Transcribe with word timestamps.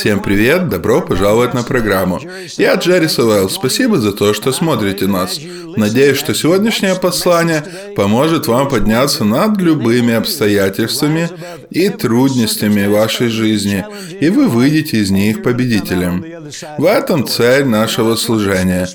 Всем 0.00 0.20
привет, 0.22 0.70
добро 0.70 1.02
пожаловать 1.02 1.52
на 1.52 1.62
программу. 1.62 2.18
Я 2.56 2.76
Джерри 2.76 3.06
Савелл, 3.06 3.50
спасибо 3.50 3.98
за 3.98 4.12
то, 4.12 4.32
что 4.32 4.50
смотрите 4.50 5.06
нас. 5.06 5.38
Надеюсь, 5.76 6.16
что 6.16 6.32
сегодняшнее 6.34 6.94
послание 6.94 7.62
поможет 7.96 8.46
вам 8.46 8.70
подняться 8.70 9.24
над 9.24 9.58
любыми 9.58 10.14
обстоятельствами 10.14 11.28
и 11.68 11.90
трудностями 11.90 12.86
вашей 12.86 13.28
жизни, 13.28 13.84
и 14.18 14.30
вы 14.30 14.48
выйдете 14.48 14.96
из 14.96 15.10
них 15.10 15.42
победителем. 15.42 16.24
В 16.78 16.84
этом 16.84 17.26
цель 17.26 17.64
нашего 17.64 18.16
служения. 18.16 18.88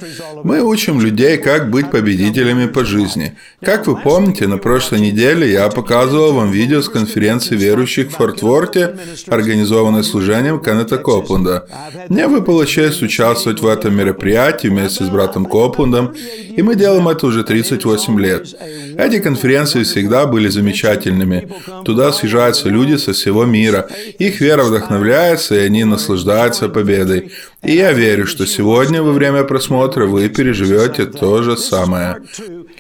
Мы 0.43 0.61
учим 0.61 0.99
людей, 0.99 1.37
как 1.37 1.69
быть 1.69 1.89
победителями 1.89 2.65
по 2.65 2.83
жизни. 2.83 3.37
Как 3.61 3.87
вы 3.87 3.95
помните, 3.95 4.47
на 4.47 4.57
прошлой 4.57 4.99
неделе 4.99 5.51
я 5.51 5.69
показывал 5.69 6.33
вам 6.33 6.51
видео 6.51 6.81
с 6.81 6.89
конференции 6.89 7.55
верующих 7.55 8.09
в 8.09 8.15
Форт-Ворте, 8.15 8.97
организованной 9.27 10.03
служением 10.03 10.59
Кеннета 10.95 10.97
Копланда. 10.97 11.67
Мне 12.09 12.27
выпала 12.27 12.65
честь 12.65 13.01
участвовать 13.01 13.61
в 13.61 13.67
этом 13.67 13.95
мероприятии 13.95 14.67
вместе 14.67 15.03
с 15.03 15.09
братом 15.09 15.45
Копландом, 15.45 16.13
и 16.57 16.61
мы 16.61 16.75
делаем 16.75 17.07
это 17.07 17.27
уже 17.27 17.43
38 17.43 18.19
лет. 18.19 18.55
Эти 18.97 19.19
конференции 19.19 19.83
всегда 19.83 20.25
были 20.25 20.49
замечательными. 20.49 21.47
Туда 21.83 22.11
съезжаются 22.11 22.69
люди 22.69 22.97
со 22.97 23.13
всего 23.13 23.45
мира. 23.45 23.87
Их 24.19 24.41
вера 24.41 24.63
вдохновляется, 24.63 25.55
и 25.55 25.65
они 25.65 25.83
наслаждаются 25.83 26.69
победой. 26.69 27.31
И 27.63 27.75
я 27.75 27.91
верю, 27.93 28.25
что 28.25 28.45
сегодня 28.45 29.01
во 29.01 29.11
время 29.11 29.43
просмотра 29.43 30.05
вы 30.05 30.29
переживете 30.29 31.05
то 31.05 31.41
же 31.43 31.57
самое. 31.57 32.17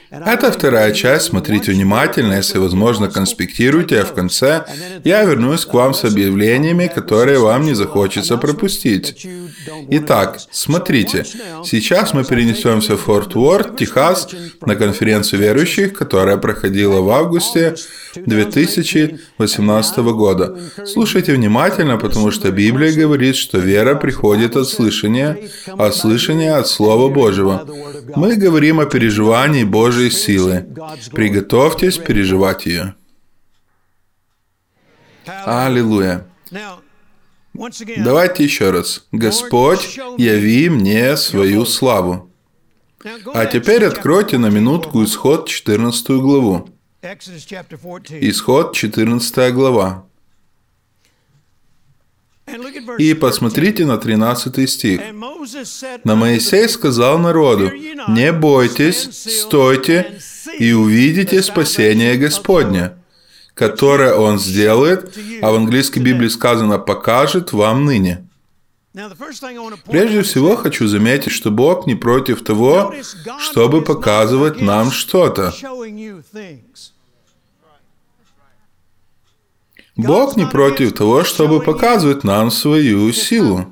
Это 0.09 0.51
вторая 0.51 0.93
часть, 0.93 1.25
смотрите 1.25 1.71
внимательно, 1.71 2.33
если 2.33 2.57
возможно 2.57 3.09
конспектируйте, 3.09 4.01
а 4.01 4.05
в 4.05 4.13
конце 4.13 4.65
я 5.03 5.23
вернусь 5.23 5.65
к 5.65 5.73
вам 5.73 5.93
с 5.93 6.03
объявлениями, 6.03 6.87
которые 6.87 7.39
вам 7.39 7.65
не 7.65 7.73
захочется 7.73 8.37
пропустить. 8.37 9.27
Итак, 9.89 10.39
смотрите, 10.51 11.25
сейчас 11.63 12.13
мы 12.13 12.23
перенесемся 12.23 12.95
в 12.95 13.01
Форт 13.01 13.35
Уорд, 13.35 13.77
Техас, 13.77 14.27
на 14.61 14.75
конференцию 14.75 15.41
верующих, 15.41 15.93
которая 15.93 16.37
проходила 16.37 17.01
в 17.01 17.09
августе 17.09 17.75
2018 18.15 19.97
года. 19.97 20.57
Слушайте 20.85 21.33
внимательно, 21.33 21.97
потому 21.97 22.31
что 22.31 22.51
Библия 22.51 22.93
говорит, 22.93 23.35
что 23.35 23.57
вера 23.57 23.95
приходит 23.95 24.55
от 24.55 24.67
слышания, 24.67 25.37
а 25.67 25.91
слышание 25.91 26.55
от 26.55 26.67
Слова 26.67 27.09
Божьего. 27.09 27.67
Мы 28.15 28.35
говорим 28.35 28.79
о 28.79 28.85
переживании 28.85 29.63
Божьей 29.63 30.11
силы. 30.11 30.65
Приготовьтесь 31.11 31.97
переживать 31.97 32.65
ее. 32.65 32.95
Аллилуйя. 35.45 36.25
Давайте 37.97 38.43
еще 38.43 38.71
раз. 38.71 39.07
Господь, 39.11 39.99
яви 40.17 40.69
мне 40.69 41.17
свою 41.17 41.65
славу. 41.65 42.29
А 43.33 43.45
теперь 43.45 43.85
откройте 43.85 44.37
на 44.37 44.49
минутку 44.49 45.03
исход 45.03 45.47
14 45.47 46.07
главу. 46.09 46.69
Исход 48.21 48.75
14 48.75 49.53
глава. 49.53 50.05
И 52.99 53.13
посмотрите 53.13 53.85
на 53.85 53.97
13 53.97 54.69
стих. 54.69 55.01
На 56.03 56.15
Моисей 56.15 56.69
сказал 56.69 57.17
народу, 57.19 57.71
«Не 58.07 58.31
бойтесь, 58.31 59.09
стойте 59.41 60.19
и 60.59 60.71
увидите 60.73 61.41
спасение 61.41 62.17
Господне, 62.17 62.91
которое 63.55 64.13
Он 64.13 64.37
сделает, 64.37 65.17
а 65.41 65.51
в 65.51 65.55
английской 65.55 65.99
Библии 65.99 66.27
сказано 66.27 66.77
«покажет 66.77 67.53
вам 67.53 67.85
ныне». 67.85 68.27
Прежде 69.85 70.21
всего 70.21 70.55
хочу 70.55 70.87
заметить, 70.87 71.31
что 71.31 71.51
Бог 71.51 71.85
не 71.87 71.95
против 71.95 72.43
того, 72.43 72.93
чтобы 73.39 73.81
показывать 73.81 74.61
нам 74.61 74.91
что-то. 74.91 75.53
Бог 79.97 80.37
не 80.37 80.45
против 80.45 80.93
того, 80.93 81.23
чтобы 81.23 81.61
показывать 81.61 82.23
нам 82.23 82.51
свою 82.51 83.11
силу. 83.11 83.65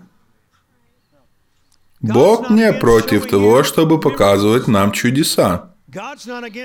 Бог 2.01 2.50
не 2.50 2.73
против 2.73 3.29
того, 3.29 3.63
чтобы 3.63 4.00
показывать 4.00 4.67
нам 4.67 4.91
чудеса. 4.91 5.69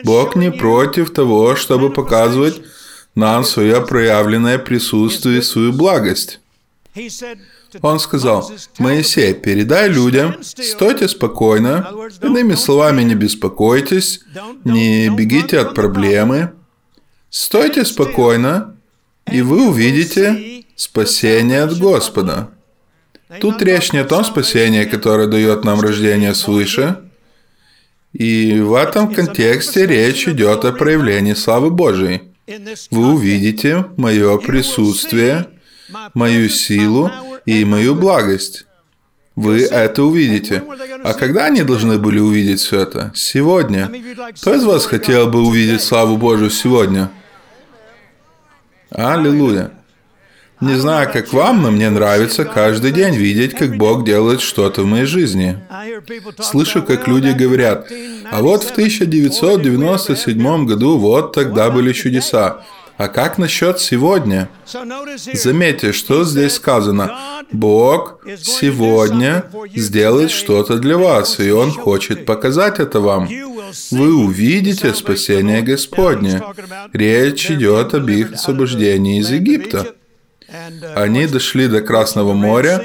Бог 0.05 0.35
не 0.35 0.51
против 0.51 1.13
того, 1.13 1.55
чтобы 1.55 1.91
показывать 1.91 2.61
нам 3.19 3.45
свое 3.45 3.85
проявленное 3.85 4.59
присутствие 4.59 5.41
и 5.41 5.43
свою 5.43 5.73
благость. 5.73 6.41
Он 7.83 7.99
сказал, 7.99 8.51
«Моисей, 8.79 9.35
передай 9.35 9.89
людям, 9.89 10.37
стойте 10.41 11.09
спокойно, 11.09 11.91
иными 12.23 12.55
словами, 12.55 13.03
не 13.03 13.17
беспокойтесь, 13.17 14.21
не 14.65 15.09
бегите 15.11 15.59
от 15.59 15.75
проблемы, 15.75 16.53
стойте 17.29 17.85
спокойно, 17.85 18.77
и 19.31 19.43
вы 19.43 19.69
увидите 19.69 20.65
спасение 20.77 21.63
от 21.63 21.77
Господа. 21.77 22.51
Тут 23.41 23.61
речь 23.63 23.93
не 23.93 23.99
о 23.99 24.05
том 24.05 24.25
спасении, 24.25 24.85
которое 24.85 25.27
дает 25.27 25.65
нам 25.65 25.81
рождение 25.81 26.35
свыше, 26.35 26.99
и 28.13 28.61
в 28.61 28.75
этом 28.75 29.13
контексте 29.13 29.87
речь 29.87 30.29
идет 30.29 30.65
о 30.65 30.73
проявлении 30.73 31.35
славы 31.35 31.71
Божией. 31.71 32.28
Вы 32.91 33.13
увидите 33.13 33.85
мое 33.97 34.39
присутствие, 34.39 35.49
мою 36.15 36.49
силу 36.49 37.11
и 37.45 37.65
мою 37.65 37.95
благость. 37.95 38.65
Вы 39.37 39.65
это 39.65 40.03
увидите. 40.03 40.65
А 41.05 41.13
когда 41.15 41.47
они 41.47 41.63
должны 41.63 41.99
были 41.99 42.19
увидеть 42.19 42.61
все 42.61 42.81
это? 42.81 43.13
Сегодня. 43.15 43.91
Кто 44.35 44.55
из 44.55 44.65
вас 44.65 44.87
хотел 44.87 45.29
бы 45.29 45.47
увидеть 45.47 45.83
славу 45.83 46.17
Божию 46.17 46.51
сегодня? 46.51 47.11
Аллилуйя. 48.91 49.73
Не 50.61 50.75
знаю, 50.75 51.09
как 51.13 51.33
вам, 51.33 51.63
но 51.63 51.71
мне 51.71 51.89
нравится 51.89 52.45
каждый 52.45 52.91
день 52.91 53.15
видеть, 53.15 53.55
как 53.55 53.77
Бог 53.77 54.05
делает 54.05 54.41
что-то 54.41 54.83
в 54.83 54.87
моей 54.87 55.05
жизни. 55.05 55.57
Слышу, 56.41 56.83
как 56.83 57.07
люди 57.07 57.29
говорят, 57.29 57.89
а 58.31 58.43
вот 58.43 58.63
в 58.65 58.71
1997 58.71 60.67
году 60.67 60.99
вот 60.99 61.33
тогда 61.35 61.71
были 61.71 61.93
чудеса. 61.93 62.63
А 62.99 63.07
как 63.07 63.39
насчет 63.39 63.79
сегодня? 63.79 64.49
Заметьте, 65.33 65.93
что 65.93 66.25
здесь 66.25 66.55
сказано. 66.55 67.45
Бог 67.53 68.19
сегодня 68.41 69.45
сделает 69.75 70.33
что-то 70.33 70.79
для 70.79 70.99
вас, 70.99 71.39
и 71.39 71.51
Он 71.53 71.71
хочет 71.71 72.27
показать 72.27 72.81
это 72.81 72.99
вам. 72.99 73.29
Вы 73.93 74.15
увидите 74.15 74.93
спасение 74.95 75.63
Господне. 75.63 76.43
Речь 76.93 77.51
идет 77.53 77.95
об 77.95 78.09
их 78.09 78.33
освобождении 78.33 79.21
из 79.21 79.31
Египта. 79.31 79.95
Они 80.97 81.27
дошли 81.27 81.69
до 81.69 81.83
Красного 81.83 82.33
моря, 82.33 82.83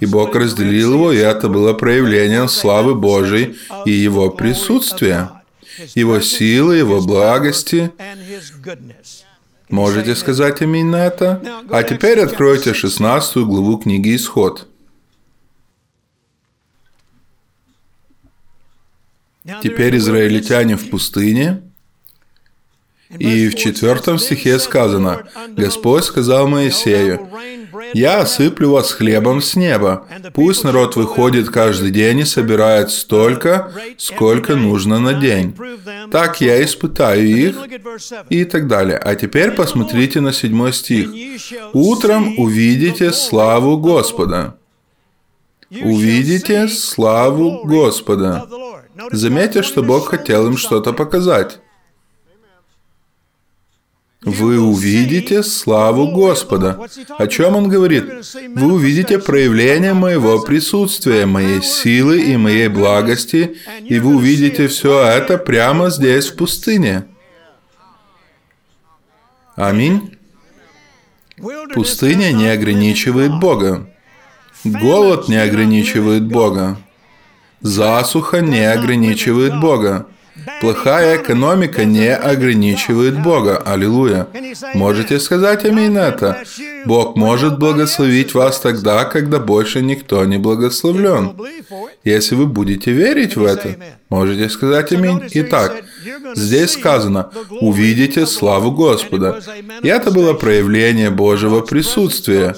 и 0.00 0.06
Бог 0.06 0.34
разделил 0.34 0.94
его, 0.94 1.12
и 1.12 1.18
это 1.18 1.48
было 1.48 1.72
проявлением 1.72 2.48
славы 2.48 2.94
Божией 2.94 3.56
и 3.84 3.90
Его 3.90 4.30
присутствия, 4.30 5.42
Его 5.94 6.20
силы, 6.20 6.76
Его 6.76 7.00
благости. 7.00 7.92
Можете 9.68 10.14
сказать 10.14 10.60
на 10.60 11.06
это? 11.06 11.42
А 11.70 11.82
теперь 11.82 12.20
откройте 12.20 12.72
16 12.72 13.36
главу 13.38 13.78
книги 13.78 14.16
Исход. 14.16 14.66
Теперь 19.62 19.96
израильтяне 19.96 20.76
в 20.76 20.90
пустыне, 20.90 21.62
и 23.16 23.48
в 23.48 23.54
четвертом 23.54 24.18
стихе 24.18 24.58
сказано, 24.58 25.24
«Господь 25.56 26.04
сказал 26.04 26.46
Моисею, 26.46 27.28
«Я 27.94 28.20
осыплю 28.20 28.72
вас 28.72 28.92
хлебом 28.92 29.40
с 29.40 29.56
неба. 29.56 30.06
Пусть 30.34 30.64
народ 30.64 30.96
выходит 30.96 31.48
каждый 31.48 31.90
день 31.90 32.20
и 32.20 32.24
собирает 32.24 32.90
столько, 32.90 33.72
сколько 33.96 34.56
нужно 34.56 34.98
на 34.98 35.14
день. 35.14 35.56
Так 36.10 36.40
я 36.40 36.62
испытаю 36.62 37.26
их» 37.26 37.56
и 38.28 38.44
так 38.44 38.68
далее. 38.68 38.98
А 38.98 39.14
теперь 39.14 39.52
посмотрите 39.52 40.20
на 40.20 40.32
седьмой 40.32 40.72
стих. 40.72 41.08
«Утром 41.72 42.38
увидите 42.38 43.12
славу 43.12 43.78
Господа». 43.78 44.56
Увидите 45.70 46.66
славу 46.68 47.62
Господа. 47.64 48.46
Заметьте, 49.12 49.62
что 49.62 49.82
Бог 49.82 50.08
хотел 50.08 50.46
им 50.46 50.56
что-то 50.56 50.94
показать 50.94 51.60
вы 54.22 54.60
увидите 54.60 55.42
славу 55.44 56.10
Господа. 56.10 56.88
О 57.18 57.26
чем 57.28 57.54
он 57.56 57.68
говорит? 57.68 58.04
Вы 58.54 58.72
увидите 58.72 59.18
проявление 59.18 59.94
моего 59.94 60.40
присутствия, 60.42 61.24
моей 61.24 61.62
силы 61.62 62.20
и 62.20 62.36
моей 62.36 62.68
благости, 62.68 63.58
и 63.84 64.00
вы 64.00 64.16
увидите 64.16 64.66
все 64.66 65.04
это 65.04 65.38
прямо 65.38 65.90
здесь, 65.90 66.26
в 66.26 66.36
пустыне. 66.36 67.04
Аминь. 69.54 70.16
Пустыня 71.74 72.32
не 72.32 72.48
ограничивает 72.48 73.38
Бога. 73.38 73.88
Голод 74.64 75.28
не 75.28 75.36
ограничивает 75.36 76.24
Бога. 76.24 76.76
Засуха 77.60 78.40
не 78.40 78.64
ограничивает 78.64 79.60
Бога. 79.60 80.06
Плохая 80.60 81.20
экономика 81.20 81.84
не 81.84 82.14
ограничивает 82.14 83.22
Бога. 83.22 83.58
Аллилуйя. 83.58 84.26
Можете 84.74 85.18
сказать 85.20 85.64
аминь 85.64 85.92
на 85.92 86.08
это? 86.08 86.44
Бог 86.84 87.16
может 87.16 87.58
благословить 87.58 88.34
вас 88.34 88.60
тогда, 88.60 89.04
когда 89.04 89.38
больше 89.38 89.82
никто 89.82 90.24
не 90.24 90.38
благословлен. 90.38 91.32
Если 92.04 92.34
вы 92.34 92.46
будете 92.46 92.92
верить 92.92 93.36
в 93.36 93.44
это, 93.44 93.76
можете 94.08 94.48
сказать 94.48 94.92
аминь. 94.92 95.22
Итак, 95.32 95.82
здесь 96.34 96.72
сказано, 96.72 97.30
увидите 97.60 98.26
славу 98.26 98.72
Господа. 98.72 99.40
И 99.82 99.88
это 99.88 100.10
было 100.10 100.32
проявление 100.34 101.10
Божьего 101.10 101.60
присутствия. 101.60 102.56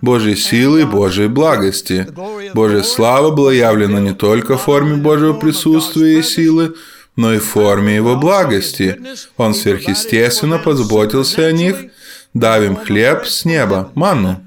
Божьей 0.00 0.36
силы 0.36 0.82
и 0.82 0.84
Божьей 0.84 1.28
благости. 1.28 2.06
Божья 2.54 2.82
слава 2.82 3.30
была 3.30 3.52
явлена 3.52 4.00
не 4.00 4.12
только 4.12 4.56
в 4.56 4.62
форме 4.62 4.96
Божьего 4.96 5.32
присутствия 5.34 6.18
и 6.18 6.22
силы, 6.22 6.74
но 7.18 7.34
и 7.34 7.38
в 7.38 7.44
форме 7.44 7.96
Его 7.96 8.14
благости. 8.14 8.96
Он 9.36 9.52
сверхъестественно 9.52 10.58
позаботился 10.58 11.46
о 11.46 11.52
них, 11.52 11.76
дав 12.32 12.62
им 12.62 12.76
хлеб 12.76 13.26
с 13.26 13.44
неба, 13.44 13.90
манну. 13.96 14.40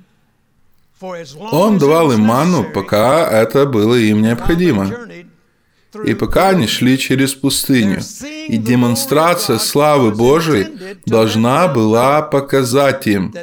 Он 1.52 1.78
давал 1.78 2.14
им 2.14 2.22
манну, 2.22 2.64
пока 2.64 3.30
это 3.30 3.66
было 3.66 3.96
им 3.96 4.22
необходимо. 4.22 4.90
И 6.06 6.14
пока 6.14 6.50
они 6.50 6.68
шли 6.68 6.98
через 6.98 7.34
пустыню. 7.34 8.00
И 8.48 8.56
демонстрация 8.56 9.58
славы 9.58 10.12
Божией 10.12 10.68
должна 11.06 11.68
была 11.68 12.22
показать 12.22 13.06
им, 13.06 13.36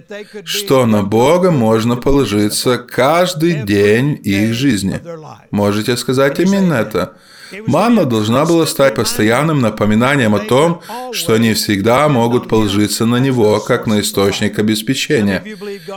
что 0.45 0.87
на 0.87 1.03
Бога 1.03 1.51
можно 1.51 1.97
положиться 1.97 2.79
каждый 2.79 3.63
день 3.65 4.19
их 4.25 4.55
жизни. 4.55 5.03
Можете 5.51 5.99
сказать 5.99 6.41
именно 6.41 6.73
это? 6.73 7.19
Манна 7.67 8.05
должна 8.05 8.45
была 8.45 8.67
стать 8.67 8.95
постоянным 8.95 9.61
напоминанием 9.61 10.35
о 10.35 10.41
том, 10.41 10.81
что 11.13 11.35
они 11.35 11.55
всегда 11.55 12.09
могут 12.09 12.49
положиться 12.49 13.07
на 13.07 13.17
Него, 13.17 13.59
как 13.61 13.87
на 13.87 14.01
источник 14.01 14.59
обеспечения. 14.59 15.43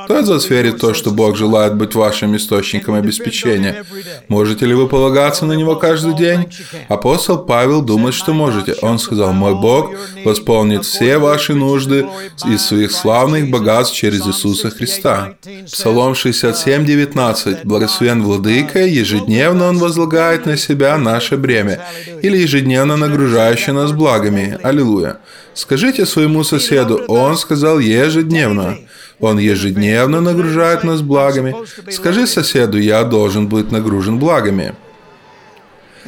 Кто 0.05 0.19
из 0.19 0.29
вас 0.29 0.49
верит 0.49 0.75
в 0.75 0.79
то, 0.79 0.93
что 0.93 1.11
Бог 1.11 1.35
желает 1.35 1.75
быть 1.75 1.95
вашим 1.95 2.35
источником 2.35 2.95
обеспечения? 2.95 3.83
Можете 4.27 4.65
ли 4.65 4.73
вы 4.73 4.87
полагаться 4.87 5.45
на 5.45 5.53
Него 5.53 5.75
каждый 5.75 6.15
день? 6.15 6.47
Апостол 6.87 7.39
Павел 7.39 7.81
думает, 7.81 8.15
что 8.15 8.33
можете. 8.33 8.75
Он 8.81 8.99
сказал, 8.99 9.33
«Мой 9.33 9.55
Бог 9.55 9.91
восполнит 10.23 10.85
все 10.85 11.17
ваши 11.17 11.53
нужды 11.53 12.07
из 12.45 12.65
своих 12.65 12.91
славных 12.91 13.49
богатств 13.49 13.95
через 13.95 14.25
Иисуса 14.25 14.69
Христа». 14.69 15.33
Псалом 15.65 16.15
67, 16.15 16.85
19. 16.85 17.65
«Благословен 17.65 18.23
Владыка, 18.23 18.79
ежедневно 18.79 19.69
Он 19.69 19.77
возлагает 19.77 20.45
на 20.45 20.57
себя 20.57 20.97
наше 20.97 21.37
бремя, 21.41 21.79
или 22.21 22.37
ежедневно 22.37 22.97
нагружающее 22.97 23.73
нас 23.73 23.91
благами. 23.91 24.57
Аллилуйя. 24.63 25.17
Скажите 25.53 26.05
своему 26.05 26.43
соседу, 26.43 27.03
он 27.07 27.37
сказал 27.37 27.79
ежедневно. 27.79 28.77
Он 29.19 29.37
ежедневно 29.37 30.21
нагружает 30.21 30.83
нас 30.83 31.01
благами. 31.01 31.55
Скажи 31.91 32.25
соседу, 32.25 32.77
я 32.77 33.03
должен 33.03 33.47
быть 33.47 33.71
нагружен 33.71 34.17
благами. 34.17 34.73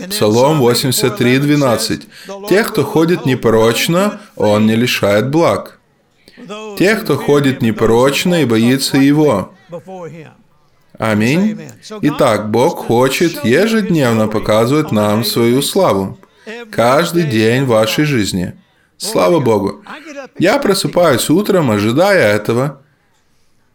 Псалом 0.10 0.60
83, 0.60 1.38
12. 1.38 2.02
Тех, 2.50 2.70
кто 2.70 2.84
ходит 2.84 3.26
непорочно, 3.26 4.22
он 4.36 4.66
не 4.66 4.76
лишает 4.76 5.30
благ. 5.30 5.80
Тех, 6.80 7.04
кто 7.04 7.16
ходит 7.18 7.62
непорочно 7.62 8.42
и 8.42 8.46
боится 8.46 8.98
его. 8.98 9.54
Аминь. 11.00 11.60
Итак, 12.02 12.52
Бог 12.52 12.86
хочет 12.86 13.44
ежедневно 13.44 14.28
показывать 14.28 14.92
нам 14.92 15.24
свою 15.24 15.62
славу. 15.62 16.20
Каждый 16.72 17.24
день 17.24 17.66
вашей 17.66 18.06
жизни. 18.06 18.54
Слава 18.98 19.40
Богу. 19.40 19.84
Я 20.38 20.60
просыпаюсь 20.60 21.30
утром, 21.30 21.72
ожидая 21.72 22.36
этого. 22.36 22.80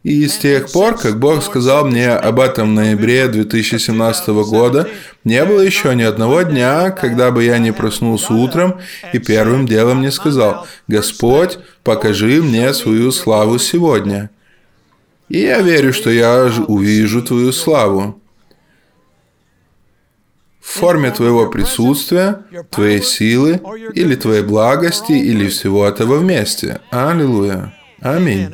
И 0.04 0.26
с 0.28 0.38
тех 0.38 0.70
пор, 0.70 0.96
как 0.96 1.18
Бог 1.18 1.42
сказал 1.42 1.84
мне 1.84 2.10
об 2.10 2.38
этом 2.38 2.70
в 2.70 2.72
ноябре 2.72 3.26
2017 3.26 4.28
года, 4.28 4.88
не 5.24 5.44
было 5.44 5.60
еще 5.60 5.94
ни 5.94 6.02
одного 6.02 6.42
дня, 6.42 6.90
когда 6.90 7.32
бы 7.32 7.42
я 7.42 7.58
не 7.58 7.72
проснулся 7.72 8.32
утром 8.32 8.80
и 9.12 9.18
первым 9.18 9.66
делом 9.66 10.00
не 10.00 10.12
сказал, 10.12 10.66
«Господь, 10.86 11.58
покажи 11.82 12.40
мне 12.42 12.72
свою 12.72 13.10
славу 13.10 13.58
сегодня». 13.58 14.30
И 15.28 15.40
я 15.40 15.60
верю, 15.60 15.92
что 15.92 16.10
я 16.10 16.50
увижу 16.66 17.22
Твою 17.22 17.52
славу 17.52 18.20
в 20.60 20.70
форме 20.70 21.10
Твоего 21.10 21.48
присутствия, 21.48 22.44
Твоей 22.70 23.02
силы, 23.02 23.60
или 23.94 24.14
Твоей 24.14 24.42
благости, 24.42 25.12
или 25.12 25.48
всего 25.48 25.86
этого 25.86 26.18
вместе. 26.18 26.80
Аллилуйя. 26.90 27.74
Аминь. 28.00 28.48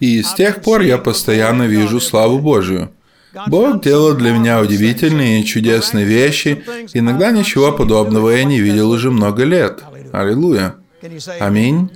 И 0.00 0.22
с 0.22 0.34
тех 0.34 0.62
пор 0.62 0.80
я 0.80 0.98
постоянно 0.98 1.64
вижу 1.64 2.00
славу 2.00 2.38
Божию. 2.38 2.90
Бог 3.46 3.82
делал 3.82 4.14
для 4.14 4.32
меня 4.32 4.60
удивительные 4.60 5.40
и 5.40 5.44
чудесные 5.44 6.04
вещи. 6.04 6.64
Иногда 6.92 7.30
ничего 7.30 7.72
подобного 7.72 8.30
я 8.30 8.44
не 8.44 8.60
видел 8.60 8.90
уже 8.90 9.10
много 9.10 9.44
лет. 9.44 9.82
Аллилуйя. 10.12 10.76
Аминь. 11.40 11.90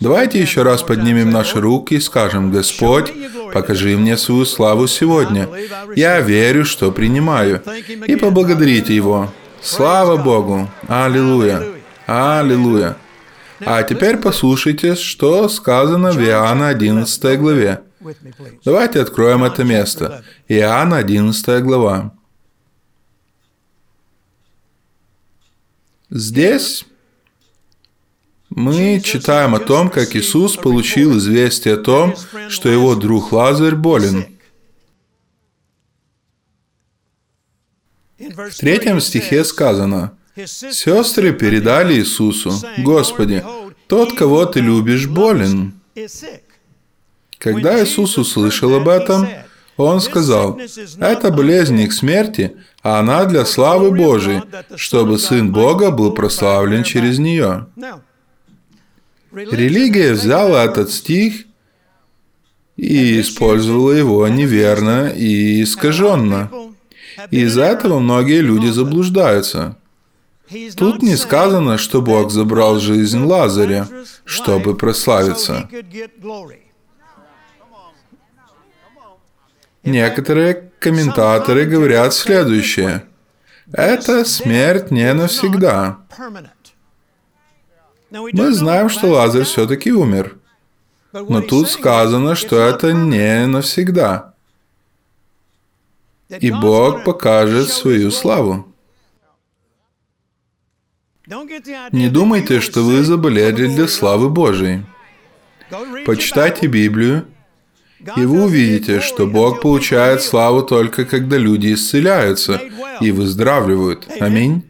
Давайте 0.00 0.40
еще 0.40 0.62
раз 0.62 0.82
поднимем 0.82 1.30
наши 1.30 1.60
руки 1.60 1.94
и 1.94 2.00
скажем, 2.00 2.50
Господь, 2.50 3.12
покажи 3.52 3.98
мне 3.98 4.16
свою 4.16 4.46
славу 4.46 4.86
сегодня. 4.86 5.46
Я 5.94 6.20
верю, 6.20 6.64
что 6.64 6.90
принимаю. 6.90 7.62
И 8.06 8.16
поблагодарите 8.16 8.96
Его. 8.96 9.30
Слава 9.60 10.16
Богу! 10.16 10.70
Аллилуйя! 10.88 11.62
Аллилуйя! 12.06 12.96
А 13.60 13.82
теперь 13.82 14.16
послушайте, 14.16 14.94
что 14.94 15.46
сказано 15.50 16.12
в 16.12 16.18
Иоанна 16.18 16.68
11 16.68 17.38
главе. 17.38 17.82
Давайте 18.64 19.02
откроем 19.02 19.44
это 19.44 19.64
место. 19.64 20.24
Иоанна 20.48 20.96
11 20.96 21.62
глава. 21.62 22.14
Здесь 26.08 26.86
мы 28.50 29.00
читаем 29.00 29.54
о 29.54 29.60
том, 29.60 29.90
как 29.90 30.16
Иисус 30.16 30.56
получил 30.56 31.16
известие 31.18 31.74
о 31.74 31.78
том, 31.78 32.14
что 32.48 32.68
его 32.68 32.94
друг 32.96 33.32
Лазарь 33.32 33.76
болен. 33.76 34.26
В 38.18 38.56
третьем 38.58 39.00
стихе 39.00 39.44
сказано, 39.44 40.12
«Сестры 40.44 41.32
передали 41.32 41.94
Иисусу, 41.94 42.52
Господи, 42.78 43.44
тот, 43.86 44.16
кого 44.16 44.44
ты 44.46 44.60
любишь, 44.60 45.06
болен». 45.06 45.74
Когда 47.38 47.82
Иисус 47.82 48.18
услышал 48.18 48.74
об 48.74 48.88
этом, 48.88 49.28
Он 49.76 50.00
сказал, 50.00 50.60
«Это 50.98 51.30
болезнь 51.30 51.76
не 51.76 51.86
к 51.86 51.92
смерти, 51.92 52.56
а 52.82 53.00
она 53.00 53.24
для 53.24 53.46
славы 53.46 53.90
Божией, 53.90 54.42
чтобы 54.76 55.18
Сын 55.18 55.50
Бога 55.52 55.90
был 55.90 56.12
прославлен 56.12 56.82
через 56.82 57.18
нее». 57.18 57.66
Религия 59.32 60.12
взяла 60.12 60.64
этот 60.64 60.90
стих 60.90 61.44
и 62.76 63.20
использовала 63.20 63.92
его 63.92 64.26
неверно 64.28 65.08
и 65.08 65.62
искаженно. 65.62 66.50
И 67.30 67.42
из-за 67.42 67.64
этого 67.64 67.98
многие 67.98 68.40
люди 68.40 68.68
заблуждаются. 68.68 69.76
Тут 70.76 71.02
не 71.02 71.16
сказано, 71.16 71.78
что 71.78 72.02
Бог 72.02 72.32
забрал 72.32 72.80
жизнь 72.80 73.22
Лазаря, 73.22 73.86
чтобы 74.24 74.76
прославиться. 74.76 75.68
Некоторые 79.84 80.70
комментаторы 80.80 81.66
говорят 81.66 82.14
следующее. 82.14 83.04
Это 83.72 84.24
смерть 84.24 84.90
не 84.90 85.12
навсегда. 85.14 85.98
Мы 88.10 88.52
знаем, 88.52 88.88
что 88.88 89.08
Лазарь 89.08 89.44
все-таки 89.44 89.92
умер. 89.92 90.36
Но 91.12 91.40
тут 91.42 91.68
сказано, 91.68 92.34
что 92.34 92.58
это 92.58 92.92
не 92.92 93.46
навсегда. 93.46 94.34
И 96.28 96.50
Бог 96.50 97.04
покажет 97.04 97.68
свою 97.68 98.10
славу. 98.10 98.66
Не 101.92 102.08
думайте, 102.08 102.60
что 102.60 102.82
вы 102.82 103.02
заболели 103.02 103.66
для 103.66 103.88
славы 103.88 104.28
Божией. 104.30 104.84
Почитайте 106.04 106.66
Библию, 106.66 107.26
и 108.16 108.24
вы 108.24 108.44
увидите, 108.44 109.00
что 109.00 109.26
Бог 109.26 109.60
получает 109.60 110.22
славу 110.22 110.62
только 110.62 111.04
когда 111.04 111.36
люди 111.36 111.74
исцеляются 111.74 112.60
и 113.00 113.12
выздоравливают. 113.12 114.08
Аминь. 114.18 114.64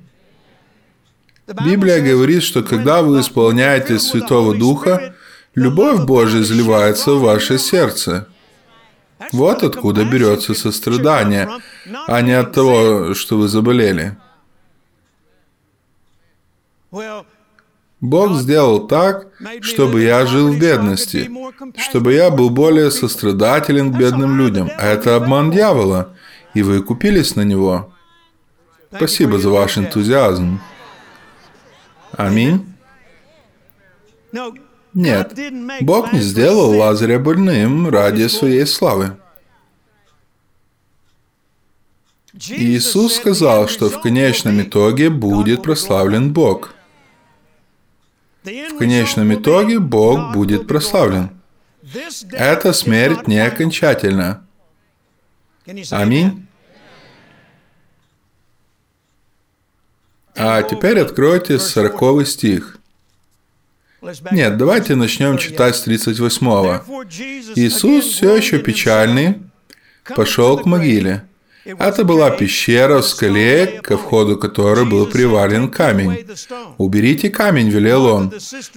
Библия 1.64 2.00
говорит, 2.00 2.42
что 2.42 2.62
когда 2.62 3.02
вы 3.02 3.20
исполняете 3.20 3.98
Святого 3.98 4.56
Духа, 4.56 5.14
любовь 5.54 6.00
Божия 6.00 6.42
изливается 6.42 7.12
в 7.12 7.22
ваше 7.22 7.58
сердце. 7.58 8.28
Вот 9.32 9.62
откуда 9.62 10.04
берется 10.04 10.54
сострадание, 10.54 11.48
а 12.06 12.20
не 12.22 12.32
от 12.32 12.52
того, 12.52 13.14
что 13.14 13.36
вы 13.36 13.48
заболели. 13.48 14.16
Бог 18.00 18.36
сделал 18.36 18.86
так, 18.86 19.28
чтобы 19.60 20.00
я 20.02 20.24
жил 20.24 20.52
в 20.52 20.58
бедности, 20.58 21.30
чтобы 21.76 22.14
я 22.14 22.30
был 22.30 22.48
более 22.48 22.90
сострадателен 22.90 23.92
к 23.92 23.98
бедным 23.98 24.38
людям. 24.38 24.70
А 24.78 24.86
это 24.86 25.16
обман 25.16 25.50
дьявола, 25.50 26.16
и 26.54 26.62
вы 26.62 26.82
купились 26.82 27.36
на 27.36 27.42
него. 27.42 27.92
Спасибо 28.94 29.38
за 29.38 29.50
ваш 29.50 29.76
энтузиазм. 29.78 30.60
Аминь. 32.12 32.66
Нет, 34.92 35.38
Бог 35.80 36.12
не 36.12 36.20
сделал 36.20 36.76
Лазаря 36.76 37.18
больным 37.18 37.88
ради 37.88 38.26
своей 38.28 38.66
славы. 38.66 39.16
Иисус 42.48 43.16
сказал, 43.16 43.68
что 43.68 43.88
в 43.88 44.00
конечном 44.00 44.62
итоге 44.62 45.10
будет 45.10 45.62
прославлен 45.62 46.32
Бог– 46.32 46.74
в 48.44 48.78
конечном 48.78 49.34
итоге 49.34 49.78
Бог 49.78 50.32
будет 50.32 50.66
прославлен. 50.66 51.30
Эта 52.32 52.72
смерть 52.72 53.26
не 53.28 53.38
окончательна. 53.38 54.46
Аминь. 55.90 56.46
А 60.42 60.62
теперь 60.62 60.98
откройте 60.98 61.58
40 61.58 62.26
стих. 62.26 62.78
Нет, 64.32 64.56
давайте 64.56 64.94
начнем 64.94 65.36
читать 65.36 65.76
с 65.76 65.82
38. 65.82 66.46
Иисус 67.56 68.06
все 68.06 68.36
еще 68.36 68.58
печальный 68.58 69.42
пошел 70.16 70.56
к 70.56 70.64
могиле. 70.64 71.24
Это 71.66 72.04
была 72.04 72.30
пещера 72.30 73.02
в 73.02 73.06
скале, 73.06 73.80
ко 73.82 73.98
входу 73.98 74.38
которой 74.38 74.86
был 74.86 75.04
привален 75.04 75.68
камень. 75.68 76.26
«Уберите 76.78 77.28
камень»,— 77.28 77.68
велел 77.70 78.06
он. 78.06 78.32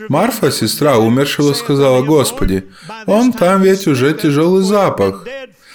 Марфа, 0.10 0.52
сестра 0.52 0.98
умершего, 0.98 1.54
сказала, 1.54 2.04
«Господи, 2.04 2.66
он 3.06 3.32
там 3.32 3.62
ведь 3.62 3.88
уже 3.88 4.14
тяжелый 4.14 4.64
запах». 4.64 5.26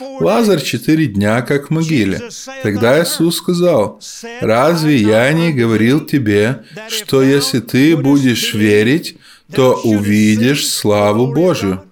Лазарь 0.00 0.62
четыре 0.62 1.06
дня 1.06 1.42
как 1.42 1.68
в 1.68 1.70
могиле. 1.70 2.20
Тогда 2.62 3.02
Иисус 3.02 3.36
сказал, 3.36 4.00
«Разве 4.40 4.96
я 4.96 5.32
не 5.32 5.52
говорил 5.52 6.04
тебе, 6.04 6.64
что 6.88 7.22
если 7.22 7.60
ты 7.60 7.96
будешь 7.96 8.54
верить, 8.54 9.16
то 9.52 9.74
увидишь 9.82 10.68
славу 10.68 11.32
Божию?» 11.32 11.84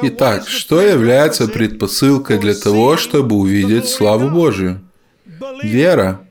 Итак, 0.00 0.48
что 0.48 0.80
является 0.80 1.48
предпосылкой 1.48 2.38
для 2.38 2.54
того, 2.54 2.96
чтобы 2.96 3.36
увидеть 3.36 3.88
славу 3.88 4.30
Божию? 4.30 4.80
Вера. 5.62 6.26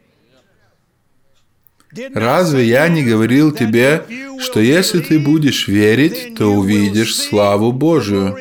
Разве 2.14 2.66
я 2.66 2.88
не 2.88 3.04
говорил 3.04 3.52
тебе, 3.52 4.06
что 4.40 4.60
если 4.60 5.00
ты 5.00 5.20
будешь 5.20 5.68
верить, 5.68 6.36
то 6.36 6.48
увидишь 6.48 7.16
славу 7.16 7.72
Божию? 7.72 8.36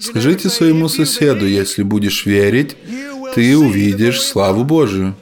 Скажите 0.00 0.48
своему 0.48 0.88
соседу, 0.88 1.46
если 1.46 1.82
будешь 1.82 2.24
верить, 2.24 2.76
ты 3.34 3.56
увидишь 3.56 4.22
славу 4.22 4.64
Божию. 4.64 5.14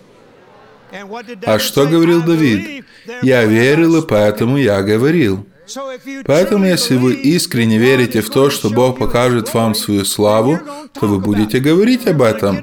А 1.45 1.59
что 1.59 1.87
говорил 1.87 2.23
Давид? 2.23 2.85
Я 3.23 3.45
верил, 3.45 3.97
и 3.97 4.07
поэтому 4.07 4.57
я 4.59 4.83
говорил. 4.83 5.47
Поэтому, 6.27 6.65
если 6.65 6.97
вы 6.97 7.15
искренне 7.15 7.79
верите 7.79 8.21
в 8.21 8.31
то, 8.31 8.51
что 8.51 8.71
Бог 8.71 8.99
покажет 8.99 9.53
вам 9.55 9.75
свою 9.75 10.05
славу, 10.05 10.59
то 10.99 11.07
вы 11.07 11.19
будете 11.19 11.61
говорить 11.61 12.07
об 12.07 12.23
этом. 12.23 12.63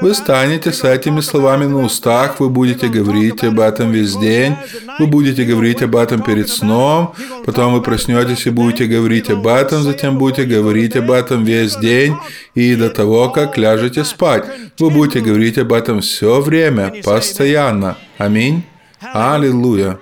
Вы 0.00 0.14
станете 0.14 0.72
с 0.72 0.84
этими 0.84 1.20
словами 1.20 1.66
на 1.66 1.84
устах, 1.84 2.40
вы 2.40 2.48
будете 2.48 2.88
говорить 2.88 3.44
об 3.44 3.60
этом 3.60 3.92
весь 3.92 4.16
день, 4.16 4.56
вы 4.98 5.06
будете 5.06 5.44
говорить 5.44 5.82
об 5.82 5.96
этом 5.96 6.22
перед 6.22 6.48
сном, 6.48 7.14
потом 7.44 7.72
вы 7.72 7.82
проснетесь 7.82 8.46
и 8.46 8.50
будете 8.50 8.86
говорить 8.86 9.30
об 9.30 9.46
этом, 9.46 9.82
затем 9.82 10.18
будете 10.18 10.44
говорить 10.44 10.96
об 10.96 11.10
этом 11.10 11.44
весь 11.44 11.76
день 11.76 12.16
и 12.54 12.74
до 12.74 12.90
того, 12.90 13.30
как 13.30 13.56
ляжете 13.56 14.04
спать. 14.04 14.44
Вы 14.78 14.90
будете 14.90 15.20
говорить 15.20 15.58
об 15.58 15.72
этом 15.72 16.00
все 16.00 16.40
время, 16.40 16.92
постоянно. 17.04 17.96
Аминь. 18.18 18.64
Аллилуйя. 19.00 19.98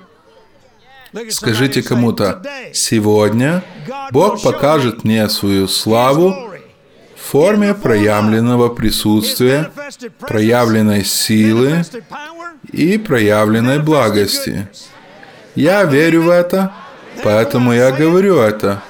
Скажите 1.31 1.83
кому-то, 1.83 2.43
сегодня 2.73 3.63
Бог 4.11 4.43
покажет 4.43 5.05
мне 5.05 5.29
свою 5.29 5.69
славу 5.69 6.35
в 7.17 7.31
форме 7.31 7.75
проявленного 7.75 8.69
присутствия, 8.69 9.71
проявленной 10.21 11.05
силы 11.05 11.85
и 12.73 12.99
проявленной 12.99 13.81
благости. 13.81 14.69
Я 15.55 15.85
верю 15.85 16.23
в 16.23 16.29
это, 16.29 16.73
поэтому 17.23 17.73
я 17.73 17.91
говорю 17.91 18.39
это. 18.39 18.83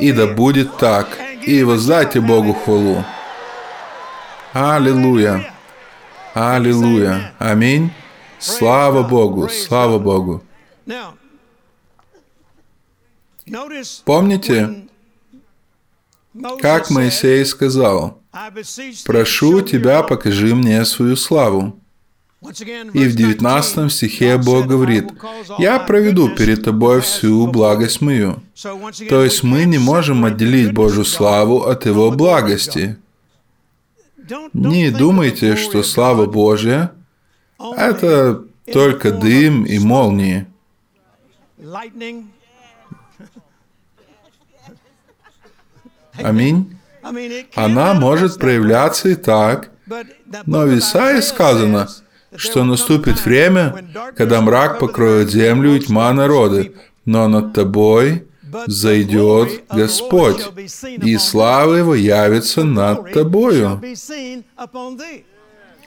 И 0.00 0.12
да 0.12 0.26
будет 0.26 0.76
так. 0.78 1.08
И 1.46 1.62
воздайте 1.64 2.20
Богу 2.20 2.54
хвалу. 2.54 3.04
Аллилуйя. 4.52 5.52
Аллилуйя. 6.34 7.32
Аминь. 7.38 7.92
Слава 8.38 9.02
Богу. 9.02 9.48
Слава 9.48 9.98
Богу. 9.98 10.42
Помните, 14.04 14.88
как 16.60 16.90
Моисей 16.90 17.44
сказал, 17.44 18.20
«Прошу 19.04 19.62
тебя, 19.62 20.02
покажи 20.02 20.54
мне 20.54 20.84
свою 20.84 21.16
славу». 21.16 21.78
И 22.94 23.04
в 23.08 23.16
19 23.16 23.92
стихе 23.92 24.38
Бог 24.38 24.66
говорит, 24.66 25.06
«Я 25.58 25.80
проведу 25.80 26.34
перед 26.36 26.64
тобой 26.64 27.00
всю 27.00 27.46
благость 27.48 28.00
мою». 28.00 28.42
То 29.08 29.24
есть 29.24 29.42
мы 29.42 29.64
не 29.64 29.78
можем 29.78 30.24
отделить 30.24 30.72
Божью 30.72 31.04
славу 31.04 31.64
от 31.64 31.86
Его 31.86 32.12
благости. 32.12 32.96
Не 34.52 34.90
думайте, 34.90 35.56
что 35.56 35.82
слава 35.82 36.26
Божья– 36.26 36.92
это 37.76 38.44
только 38.72 39.10
дым 39.10 39.64
и 39.64 39.78
молнии. 39.78 40.46
Аминь. 46.22 46.78
Она 47.54 47.94
может 47.94 48.38
проявляться 48.38 49.08
и 49.08 49.14
так, 49.14 49.70
но 50.46 50.62
в 50.62 50.78
Исаии 50.78 51.20
сказано, 51.20 51.88
что 52.36 52.64
наступит 52.64 53.24
время, 53.24 53.84
когда 54.16 54.40
мрак 54.40 54.78
покроет 54.78 55.30
землю 55.30 55.76
и 55.76 55.80
тьма 55.80 56.12
народы, 56.12 56.74
но 57.04 57.28
над 57.28 57.54
тобой 57.54 58.24
зайдет 58.66 59.62
Господь, 59.70 60.44
и 60.82 61.16
слава 61.16 61.74
Его 61.74 61.94
явится 61.94 62.64
над 62.64 63.12
тобою. 63.12 63.80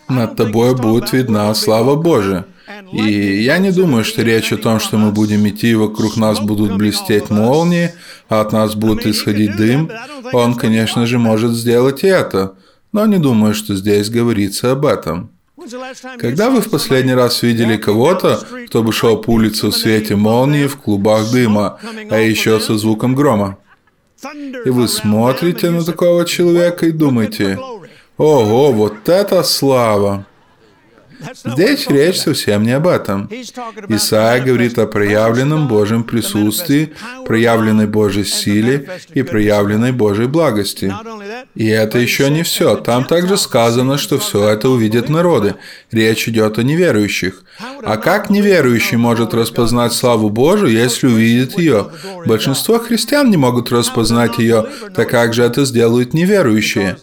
Над 0.09 0.35
тобой 0.35 0.75
будет 0.75 1.13
видна 1.13 1.53
слава 1.53 1.95
Божия. 1.95 2.45
И 2.91 3.41
я 3.41 3.57
не 3.57 3.71
думаю, 3.71 4.03
что 4.03 4.21
речь 4.21 4.51
о 4.53 4.57
том, 4.57 4.79
что 4.79 4.97
мы 4.97 5.11
будем 5.11 5.47
идти, 5.47 5.71
и 5.71 5.75
вокруг 5.75 6.17
нас 6.17 6.39
будут 6.39 6.77
блестеть 6.77 7.29
молнии, 7.29 7.91
а 8.29 8.41
от 8.41 8.51
нас 8.51 8.75
будет 8.75 9.05
исходить 9.05 9.55
дым. 9.55 9.89
Он, 10.33 10.55
конечно 10.55 11.05
же, 11.05 11.17
может 11.17 11.51
сделать 11.51 12.03
это, 12.03 12.55
но 12.91 13.05
не 13.05 13.17
думаю, 13.17 13.53
что 13.53 13.75
здесь 13.75 14.09
говорится 14.09 14.71
об 14.71 14.85
этом. 14.85 15.31
Когда 16.17 16.49
вы 16.49 16.61
в 16.61 16.69
последний 16.69 17.13
раз 17.13 17.43
видели 17.43 17.77
кого-то, 17.77 18.39
кто 18.67 18.81
бы 18.81 18.91
шел 18.91 19.17
по 19.17 19.31
улице 19.31 19.67
в 19.67 19.73
свете 19.73 20.15
молнии, 20.15 20.65
в 20.65 20.77
клубах 20.77 21.31
дыма, 21.31 21.79
а 22.09 22.17
еще 22.17 22.59
со 22.59 22.77
звуком 22.77 23.15
грома? 23.15 23.57
И 24.65 24.69
вы 24.69 24.87
смотрите 24.87 25.69
на 25.69 25.83
такого 25.83 26.25
человека 26.25 26.85
и 26.85 26.91
думаете, 26.91 27.59
«Ого, 28.17 28.71
вот 28.71 29.09
это 29.09 29.43
слава!» 29.43 30.25
Здесь 31.45 31.87
речь 31.87 32.19
совсем 32.19 32.63
не 32.63 32.71
об 32.71 32.87
этом. 32.87 33.29
Исаия 33.87 34.43
говорит 34.43 34.77
о 34.79 34.87
проявленном 34.87 35.67
Божьем 35.67 36.03
присутствии, 36.03 36.93
проявленной 37.25 37.87
Божьей 37.87 38.25
силе 38.25 38.89
и 39.13 39.21
проявленной 39.21 39.91
Божьей 39.91 40.27
благости. 40.27 40.93
И 41.55 41.67
это 41.67 41.99
еще 41.99 42.29
не 42.29 42.43
все. 42.43 42.75
Там 42.75 43.05
также 43.05 43.37
сказано, 43.37 43.97
что 43.97 44.17
все 44.19 44.49
это 44.49 44.69
увидят 44.69 45.09
народы. 45.09 45.55
Речь 45.91 46.27
идет 46.27 46.57
о 46.57 46.63
неверующих. 46.63 47.43
А 47.83 47.97
как 47.97 48.29
неверующий 48.29 48.97
может 48.97 49.33
распознать 49.33 49.93
славу 49.93 50.29
Божию, 50.29 50.71
если 50.71 51.07
увидит 51.07 51.57
ее? 51.57 51.91
Большинство 52.25 52.79
христиан 52.79 53.29
не 53.29 53.37
могут 53.37 53.71
распознать 53.71 54.37
ее, 54.37 54.65
так 54.95 55.09
как 55.09 55.33
же 55.33 55.43
это 55.43 55.65
сделают 55.65 56.13
неверующие? 56.13 56.97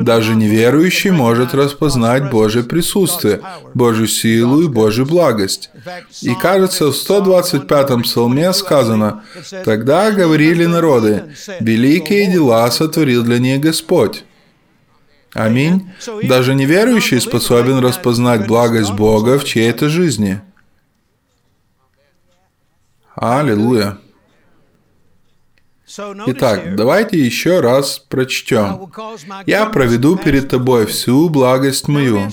Даже 0.00 0.34
неверующий 0.36 1.10
может 1.10 1.54
распознать 1.54 2.30
Божье 2.30 2.62
присутствие, 2.62 3.40
Божью 3.74 4.06
силу 4.06 4.62
и 4.62 4.68
Божью 4.68 5.06
благость. 5.06 5.70
И 6.20 6.34
кажется, 6.34 6.86
в 6.86 6.94
125-м 6.94 8.02
псалме 8.02 8.52
сказано, 8.52 9.24
«Тогда 9.64 10.10
говорили 10.12 10.66
народы, 10.66 11.34
великие 11.60 12.30
дела 12.30 12.70
сотворил 12.70 13.24
для 13.24 13.38
них 13.38 13.60
Господь». 13.60 14.24
Аминь. 15.34 15.90
Даже 16.24 16.54
неверующий 16.54 17.18
способен 17.18 17.78
распознать 17.78 18.46
благость 18.46 18.92
Бога 18.92 19.38
в 19.38 19.44
чьей-то 19.44 19.88
жизни. 19.88 20.42
Аллилуйя. 23.14 23.98
Итак, 26.26 26.76
давайте 26.76 27.18
еще 27.18 27.60
раз 27.60 27.98
прочтем. 28.08 28.90
«Я 29.46 29.66
проведу 29.66 30.16
перед 30.16 30.48
тобой 30.48 30.86
всю 30.86 31.28
благость 31.28 31.88
мою». 31.88 32.30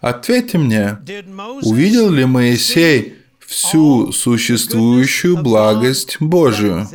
Ответьте 0.00 0.58
мне, 0.58 0.98
увидел 1.62 2.10
ли 2.10 2.24
Моисей 2.24 3.18
всю 3.38 4.10
существующую 4.12 5.36
благость 5.36 6.16
Божию? 6.18 6.88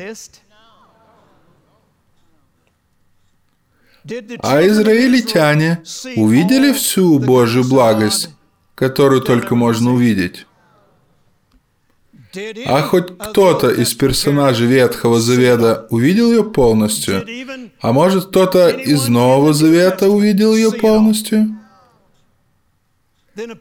А 4.39 4.65
израильтяне 4.65 5.83
увидели 6.15 6.73
всю 6.73 7.19
Божью 7.19 7.63
благость, 7.63 8.29
которую 8.75 9.21
только 9.21 9.55
можно 9.55 9.93
увидеть? 9.93 10.46
А 12.65 12.81
хоть 12.81 13.17
кто-то 13.17 13.69
из 13.69 13.93
персонажей 13.93 14.67
Ветхого 14.67 15.19
Завета 15.19 15.87
увидел 15.89 16.31
ее 16.31 16.43
полностью? 16.43 17.25
А 17.81 17.91
может, 17.91 18.25
кто-то 18.27 18.69
из 18.69 19.07
Нового 19.07 19.53
Завета 19.53 20.09
увидел 20.09 20.55
ее 20.55 20.71
полностью? 20.71 21.57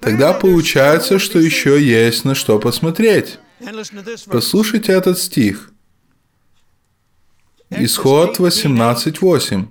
Тогда 0.00 0.32
получается, 0.32 1.18
что 1.18 1.38
еще 1.38 1.82
есть 1.82 2.24
на 2.24 2.34
что 2.34 2.58
посмотреть. 2.58 3.38
Послушайте 4.26 4.92
этот 4.92 5.18
стих. 5.18 5.70
Исход 7.70 8.38
18.8. 8.38 9.68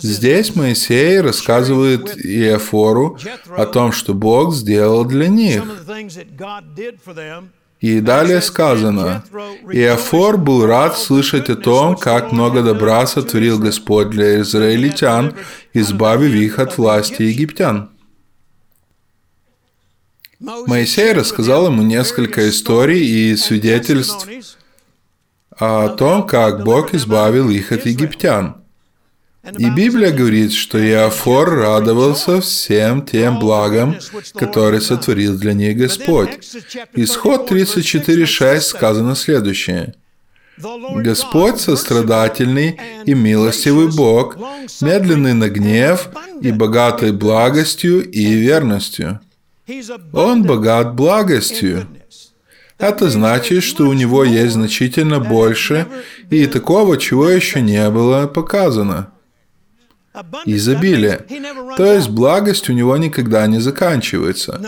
Здесь 0.00 0.54
Моисей 0.54 1.20
рассказывает 1.20 2.16
Иофору 2.24 3.18
о 3.56 3.66
том, 3.66 3.92
что 3.92 4.14
Бог 4.14 4.54
сделал 4.54 5.04
для 5.04 5.28
них. 5.28 5.62
И 7.80 8.00
далее 8.00 8.42
сказано, 8.42 9.24
«Иофор 9.72 10.36
был 10.36 10.66
рад 10.66 10.98
слышать 10.98 11.48
о 11.48 11.54
том, 11.54 11.96
как 11.96 12.32
много 12.32 12.62
добра 12.62 13.06
сотворил 13.06 13.58
Господь 13.58 14.10
для 14.10 14.40
израильтян, 14.40 15.34
избавив 15.72 16.34
их 16.34 16.58
от 16.58 16.76
власти 16.76 17.22
египтян». 17.22 17.90
Моисей 20.40 21.12
рассказал 21.12 21.66
ему 21.66 21.82
несколько 21.82 22.48
историй 22.48 23.04
и 23.04 23.36
свидетельств 23.36 24.28
о 25.50 25.88
том, 25.88 26.26
как 26.26 26.64
Бог 26.64 26.94
избавил 26.94 27.48
их 27.50 27.72
от 27.72 27.86
египтян– 27.86 28.56
и 29.56 29.70
Библия 29.70 30.10
говорит, 30.10 30.52
что 30.52 30.78
Иофор 30.78 31.50
радовался 31.50 32.40
всем 32.40 33.04
тем 33.04 33.38
благам, 33.38 33.96
которые 34.34 34.80
сотворил 34.80 35.38
для 35.38 35.52
них 35.52 35.76
Господь. 35.76 36.30
Исход 36.94 37.50
34.6 37.50 38.60
сказано 38.60 39.14
следующее. 39.14 39.94
Господь 40.58 41.60
сострадательный 41.60 42.80
и 43.06 43.14
милостивый 43.14 43.88
Бог, 43.94 44.36
медленный 44.80 45.34
на 45.34 45.48
гнев 45.48 46.08
и 46.40 46.50
богатый 46.50 47.12
благостью 47.12 48.08
и 48.10 48.24
верностью. 48.32 49.20
Он 50.12 50.42
богат 50.42 50.94
благостью. 50.94 51.86
Это 52.76 53.08
значит, 53.08 53.62
что 53.62 53.88
у 53.88 53.92
него 53.92 54.24
есть 54.24 54.54
значительно 54.54 55.20
больше 55.20 55.86
и 56.30 56.46
такого, 56.46 56.96
чего 56.96 57.28
еще 57.28 57.60
не 57.60 57.88
было 57.90 58.26
показано 58.26 59.12
изобилие. 60.46 61.20
То 61.76 61.94
есть 61.94 62.08
благость 62.08 62.68
у 62.70 62.72
него 62.72 62.96
никогда 62.96 63.46
не 63.46 63.60
заканчивается. 63.60 64.60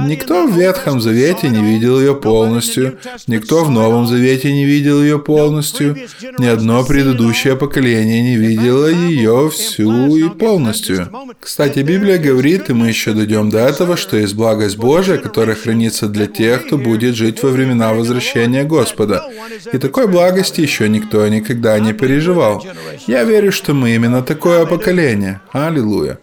Никто 0.00 0.46
в 0.46 0.56
Ветхом 0.56 1.00
Завете 1.00 1.48
не 1.48 1.62
видел 1.62 1.98
ее 1.98 2.14
полностью, 2.14 2.98
никто 3.26 3.64
в 3.64 3.70
Новом 3.70 4.06
Завете 4.06 4.52
не 4.52 4.64
видел 4.64 5.02
ее 5.02 5.18
полностью, 5.18 5.96
ни 6.38 6.46
одно 6.46 6.84
предыдущее 6.84 7.56
поколение 7.56 8.22
не 8.22 8.36
видело 8.36 8.86
ее 8.86 9.50
всю 9.50 10.16
и 10.16 10.28
полностью. 10.28 11.10
Кстати, 11.40 11.80
Библия 11.80 12.18
говорит, 12.18 12.70
и 12.70 12.72
мы 12.72 12.88
еще 12.88 13.12
дойдем 13.12 13.50
до 13.50 13.58
этого, 13.58 13.96
что 13.96 14.16
есть 14.16 14.34
благость 14.34 14.76
Божия, 14.76 15.18
которая 15.18 15.56
хранится 15.56 16.08
для 16.08 16.26
тех, 16.26 16.66
кто 16.66 16.78
будет 16.78 17.16
жить 17.16 17.42
во 17.42 17.50
времена 17.50 17.92
возвращения 17.92 18.64
Господа. 18.64 19.24
И 19.72 19.78
такой 19.78 20.06
благости 20.06 20.60
еще 20.60 20.88
никто 20.88 21.26
никогда 21.26 21.78
не 21.78 21.92
переживал. 21.92 22.64
Я 23.06 23.24
верю, 23.24 23.50
что 23.50 23.74
мы 23.74 23.94
именно 23.94 24.22
такое 24.22 24.64
поколение 24.66 24.83
поколения. 24.84 25.40
Аллилуйя. 25.52 26.18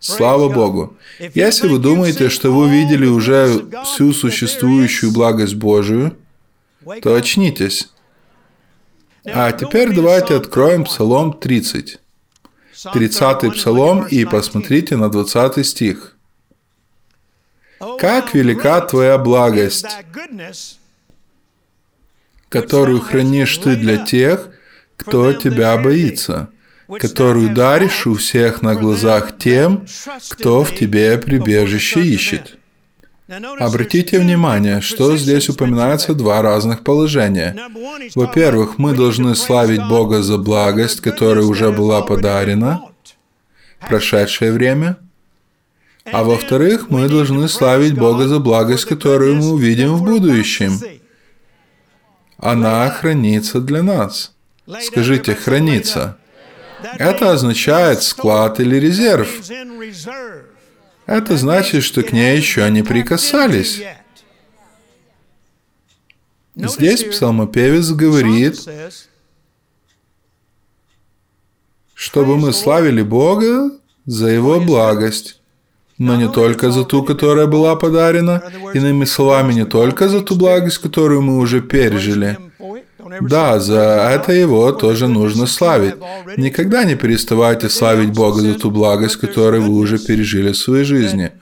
Слава 0.00 0.48
Богу. 0.48 0.96
Если 1.34 1.68
вы 1.68 1.78
думаете, 1.78 2.30
что 2.30 2.50
вы 2.50 2.70
видели 2.70 3.04
уже 3.04 3.66
всю 3.84 4.14
существующую 4.14 5.12
благость 5.12 5.56
Божию, 5.56 6.16
то 7.02 7.14
очнитесь. 7.14 7.90
А 9.26 9.52
теперь 9.52 9.94
давайте 9.94 10.36
откроем 10.36 10.84
Псалом 10.84 11.34
30. 11.34 11.98
30 12.94 13.52
Псалом 13.54 14.06
и 14.06 14.24
посмотрите 14.24 14.96
на 14.96 15.10
20 15.10 15.66
стих. 15.66 16.16
«Как 17.98 18.34
велика 18.34 18.80
Твоя 18.80 19.18
благость, 19.18 19.86
которую 22.48 23.00
хранишь 23.00 23.58
Ты 23.58 23.76
для 23.76 23.98
тех, 23.98 24.48
кто 24.96 25.34
Тебя 25.34 25.76
боится» 25.76 26.48
которую 26.88 27.54
даришь 27.54 28.06
у 28.06 28.14
всех 28.14 28.62
на 28.62 28.74
глазах 28.74 29.36
тем, 29.38 29.86
кто 30.30 30.64
в 30.64 30.74
тебе 30.74 31.18
прибежище 31.18 32.00
ищет. 32.00 32.58
Обратите 33.58 34.18
внимание, 34.18 34.80
что 34.80 35.14
здесь 35.18 35.50
упоминается 35.50 36.14
два 36.14 36.40
разных 36.40 36.82
положения. 36.82 37.54
Во-первых, 38.14 38.78
мы 38.78 38.94
должны 38.94 39.34
славить 39.34 39.86
Бога 39.86 40.22
за 40.22 40.38
благость, 40.38 41.02
которая 41.02 41.44
уже 41.44 41.70
была 41.70 42.00
подарена, 42.00 42.80
прошедшее 43.86 44.52
время. 44.52 44.96
А 46.10 46.24
во-вторых, 46.24 46.88
мы 46.88 47.06
должны 47.08 47.48
славить 47.48 47.98
Бога 47.98 48.28
за 48.28 48.38
благость, 48.38 48.86
которую 48.86 49.36
мы 49.36 49.50
увидим 49.50 49.96
в 49.96 50.04
будущем. 50.04 50.80
Она 52.38 52.88
хранится 52.88 53.60
для 53.60 53.82
нас. 53.82 54.32
Скажите, 54.80 55.34
хранится. 55.34 56.17
Это 56.82 57.32
означает 57.32 58.02
склад 58.02 58.60
или 58.60 58.76
резерв. 58.76 59.28
Это 61.06 61.36
значит, 61.36 61.82
что 61.82 62.02
к 62.02 62.12
ней 62.12 62.36
еще 62.36 62.68
не 62.70 62.82
прикасались. 62.82 63.82
Здесь 66.54 67.04
псалмопевец 67.04 67.90
говорит, 67.90 68.60
чтобы 71.94 72.36
мы 72.36 72.52
славили 72.52 73.02
Бога 73.02 73.70
за 74.06 74.28
Его 74.28 74.60
благость, 74.60 75.40
но 75.98 76.16
не 76.16 76.30
только 76.30 76.70
за 76.70 76.84
ту, 76.84 77.02
которая 77.02 77.46
была 77.46 77.74
подарена, 77.76 78.42
иными 78.74 79.04
словами, 79.04 79.52
не 79.52 79.64
только 79.64 80.08
за 80.08 80.20
ту 80.20 80.36
благость, 80.36 80.78
которую 80.78 81.22
мы 81.22 81.38
уже 81.38 81.60
пережили, 81.60 82.38
да, 83.20 83.58
за 83.60 84.10
это 84.12 84.32
его 84.32 84.72
тоже 84.72 85.08
нужно 85.08 85.46
славить. 85.46 85.94
Никогда 86.36 86.84
не 86.84 86.96
переставайте 86.96 87.68
славить 87.68 88.10
Бога 88.10 88.40
за 88.40 88.54
ту 88.54 88.70
благость, 88.70 89.16
которую 89.16 89.62
вы 89.62 89.74
уже 89.78 89.98
пережили 89.98 90.52
в 90.52 90.56
своей 90.56 90.84
жизни. 90.84 91.32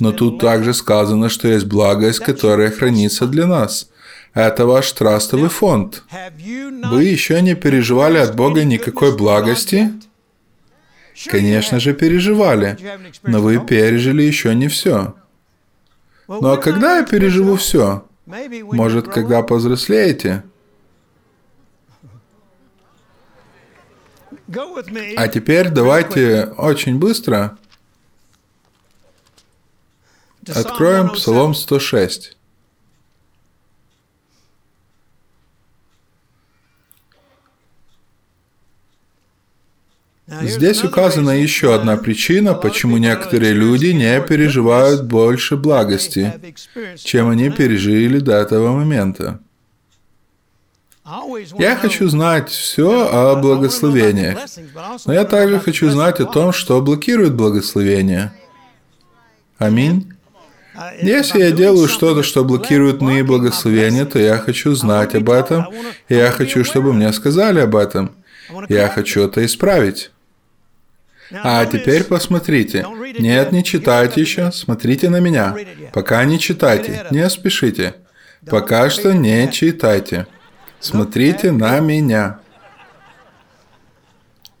Но 0.00 0.12
тут 0.12 0.40
также 0.40 0.74
сказано, 0.74 1.28
что 1.28 1.48
есть 1.48 1.66
благость, 1.66 2.20
которая 2.20 2.70
хранится 2.70 3.26
для 3.26 3.46
нас. 3.46 3.88
Это 4.34 4.66
ваш 4.66 4.92
трастовый 4.92 5.48
фонд. 5.48 6.02
Вы 6.90 7.04
еще 7.04 7.40
не 7.42 7.54
переживали 7.54 8.18
от 8.18 8.36
Бога 8.36 8.64
никакой 8.64 9.16
благости? 9.16 9.92
Конечно 11.26 11.80
же, 11.80 11.94
переживали, 11.94 12.76
но 13.24 13.40
вы 13.40 13.58
пережили 13.58 14.22
еще 14.22 14.54
не 14.54 14.68
все. 14.68 15.14
Ну 16.28 16.52
а 16.52 16.56
когда 16.56 16.98
я 16.98 17.04
переживу 17.04 17.56
все? 17.56 18.04
Может, 18.26 19.08
когда 19.08 19.42
повзрослеете? 19.42 20.42
А 25.16 25.28
теперь 25.28 25.68
давайте 25.70 26.44
очень 26.56 26.98
быстро 26.98 27.58
откроем 30.46 31.10
Псалом 31.10 31.54
106. 31.54 32.36
Здесь 40.42 40.84
указана 40.84 41.30
еще 41.30 41.74
одна 41.74 41.96
причина, 41.96 42.54
почему 42.54 42.98
некоторые 42.98 43.54
люди 43.54 43.86
не 43.86 44.20
переживают 44.20 45.04
больше 45.04 45.56
благости, 45.56 46.32
чем 46.96 47.30
они 47.30 47.50
пережили 47.50 48.18
до 48.18 48.32
этого 48.32 48.72
момента. 48.76 49.40
Я 51.58 51.76
хочу 51.76 52.08
знать 52.08 52.50
все 52.50 53.08
о 53.10 53.36
благословениях, 53.36 54.38
но 55.06 55.12
я 55.12 55.24
также 55.24 55.58
хочу 55.58 55.90
знать 55.90 56.20
о 56.20 56.26
том, 56.26 56.52
что 56.52 56.80
блокирует 56.82 57.34
благословение. 57.34 58.32
Аминь. 59.58 60.12
Если 61.00 61.40
я 61.40 61.50
делаю 61.50 61.88
что-то, 61.88 62.22
что 62.22 62.44
блокирует 62.44 63.00
мои 63.00 63.22
благословения, 63.22 64.04
то 64.04 64.18
я 64.18 64.38
хочу 64.38 64.74
знать 64.74 65.14
об 65.14 65.30
этом, 65.30 65.66
и 66.08 66.14
я 66.14 66.30
хочу, 66.30 66.62
чтобы 66.64 66.92
мне 66.92 67.12
сказали 67.12 67.60
об 67.60 67.74
этом. 67.74 68.14
Я 68.68 68.88
хочу 68.88 69.24
это 69.24 69.44
исправить. 69.44 70.10
А 71.30 71.66
теперь 71.66 72.04
посмотрите. 72.04 72.86
Нет, 73.18 73.52
не 73.52 73.62
читайте 73.64 74.20
еще. 74.20 74.50
Смотрите 74.52 75.10
на 75.10 75.20
меня. 75.20 75.54
Пока 75.92 76.24
не 76.24 76.38
читайте. 76.38 77.06
Не 77.10 77.28
спешите. 77.28 77.94
Пока 78.46 78.88
что 78.88 79.12
не 79.12 79.50
читайте. 79.50 80.26
Смотрите 80.80 81.50
на 81.50 81.80
меня. 81.80 82.38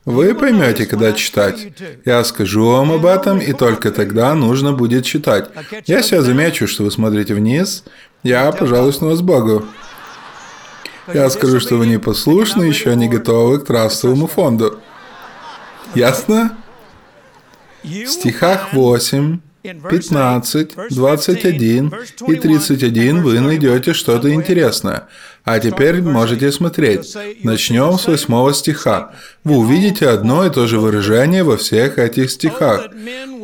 Вы 0.04 0.34
поймете, 0.34 0.86
когда 0.86 1.12
читать. 1.12 1.68
Я 2.04 2.24
скажу 2.24 2.66
вам 2.66 2.92
об 2.92 3.04
этом, 3.04 3.38
и 3.38 3.52
только 3.52 3.90
тогда 3.90 4.34
нужно 4.34 4.72
будет 4.72 5.04
читать. 5.04 5.50
Если 5.86 6.16
я 6.16 6.22
замечу, 6.22 6.66
что 6.66 6.84
вы 6.84 6.90
смотрите 6.90 7.34
вниз, 7.34 7.84
я 8.22 8.50
пожалуюсь 8.52 9.00
на 9.00 9.08
вас 9.08 9.20
Богу. 9.20 9.66
Я 11.12 11.28
скажу, 11.30 11.60
что 11.60 11.76
вы 11.76 11.86
непослушны, 11.86 12.64
еще 12.64 12.96
не 12.96 13.08
готовы 13.08 13.60
к 13.60 13.66
трастовому 13.66 14.26
фонду. 14.26 14.78
Ясно? 15.94 16.56
В 17.82 18.06
стихах 18.06 18.72
8, 18.72 19.40
15, 19.62 20.76
21 20.90 21.92
и 22.28 22.34
31 22.36 23.22
вы 23.22 23.40
найдете 23.40 23.92
что-то 23.92 24.32
интересное. 24.32 25.08
А 25.44 25.58
теперь 25.58 26.00
можете 26.00 26.52
смотреть. 26.52 27.16
Начнем 27.42 27.98
с 27.98 28.06
8 28.06 28.52
стиха. 28.52 29.12
Вы 29.44 29.56
увидите 29.56 30.08
одно 30.08 30.46
и 30.46 30.50
то 30.50 30.66
же 30.66 30.78
выражение 30.78 31.42
во 31.42 31.56
всех 31.56 31.98
этих 31.98 32.30
стихах. 32.30 32.88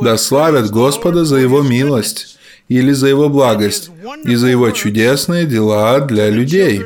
«Да 0.00 0.16
славят 0.16 0.70
Господа 0.70 1.24
за 1.24 1.36
Его 1.36 1.62
милость» 1.62 2.38
или 2.68 2.92
за 2.92 3.08
Его 3.08 3.28
благость 3.28 3.90
и 4.24 4.36
за 4.36 4.48
Его 4.48 4.70
чудесные 4.70 5.46
дела 5.46 6.00
для 6.00 6.30
людей. 6.30 6.82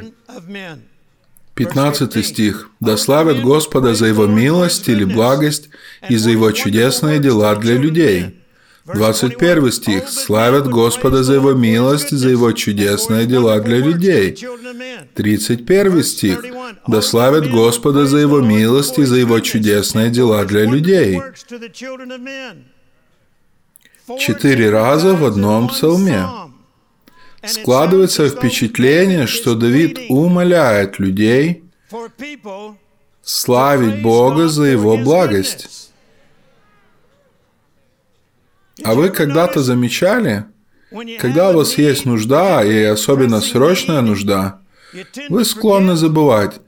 15 1.55 2.25
стих. 2.25 2.71
«Да 2.81 2.97
славят 2.97 3.43
Господа 3.43 3.95
за 3.95 4.07
Его 4.07 4.27
милость 4.27 4.89
или 4.89 5.05
благость 5.05 5.69
и 6.09 6.17
за 6.17 6.31
Его 6.31 6.53
чудесные 6.53 7.19
дела 7.19 7.55
для 7.57 7.75
людей». 7.75 8.39
21 8.95 9.73
стих. 9.73 10.09
«Славят 10.09 10.69
Господа 10.69 11.23
за 11.23 11.35
Его 11.35 11.53
милость 11.53 12.13
и 12.13 12.17
за 12.17 12.29
Его 12.29 12.53
чудесные 12.53 13.27
дела 13.27 13.61
для 13.61 13.79
людей». 13.79 14.37
31 15.15 16.03
стих. 16.03 16.45
«Да 16.87 17.03
славят 17.03 17.51
Господа 17.51 18.07
за 18.07 18.19
Его 18.19 18.41
милость 18.41 18.99
и 18.99 19.05
за 19.05 19.17
Его 19.17 19.41
чудесные 19.41 20.11
дела 20.11 20.45
для 20.45 20.65
людей». 20.65 21.21
Четыре 24.19 24.71
раза 24.71 25.15
в 25.15 25.25
одном 25.25 25.69
псалме. 25.69 26.25
Складывается 27.45 28.29
впечатление, 28.29 29.27
что 29.27 29.55
Давид 29.55 29.99
умоляет 30.09 30.99
людей 30.99 31.63
славить 33.23 34.03
Бога 34.03 34.49
за 34.49 34.65
Его 34.65 34.97
благость. 34.97 35.88
А 38.85 38.95
вы 38.95 39.11
когда-то 39.11 39.63
замечали, 39.63 40.45
когда 41.19 41.51
у 41.51 41.55
вас 41.55 41.77
есть 41.79 42.05
нужда, 42.05 42.65
и 42.65 42.83
особенно 42.83 43.41
срочная 43.41 44.01
нужда, 44.01 44.61
вы 45.29 45.45
склонны 45.45 45.97
забывать, 45.97 46.61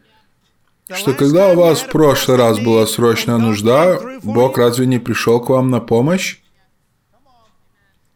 что 0.92 1.14
когда 1.14 1.48
у 1.48 1.56
вас 1.56 1.80
в 1.80 1.88
прошлый 1.88 2.36
раз 2.36 2.58
была 2.58 2.86
срочная 2.86 3.38
нужда, 3.38 3.98
Бог 4.22 4.58
разве 4.58 4.86
не 4.86 4.98
пришел 4.98 5.40
к 5.40 5.48
вам 5.48 5.70
на 5.70 5.80
помощь? 5.80 6.38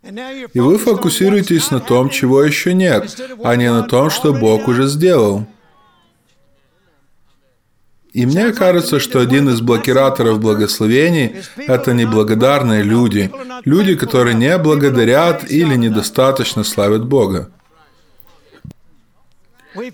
И 0.03 0.61
вы 0.61 0.77
фокусируетесь 0.77 1.71
на 1.71 1.81
том, 1.81 2.11
чего 2.11 2.43
еще 2.43 2.75
нет, 2.75 3.19
а 3.43 3.57
не 3.57 3.71
на 3.73 3.85
том, 3.85 4.11
что 4.11 4.35
Бог 4.35 4.69
уже 4.69 4.87
сделал. 4.87 5.47
И 8.15 8.27
мне 8.27 8.53
кажется, 8.53 9.01
что 9.01 9.19
один 9.19 9.49
из 9.49 9.61
блокираторов 9.61 10.39
благословений– 10.39 11.35
это 11.57 11.93
неблагодарные 11.93 12.85
люди. 12.85 13.33
Люди, 13.65 13.97
которые 13.97 14.37
не 14.37 14.57
благодарят 14.57 15.51
или 15.51 15.75
недостаточно 15.75 16.63
славят 16.63 17.05
Бога. 17.05 17.51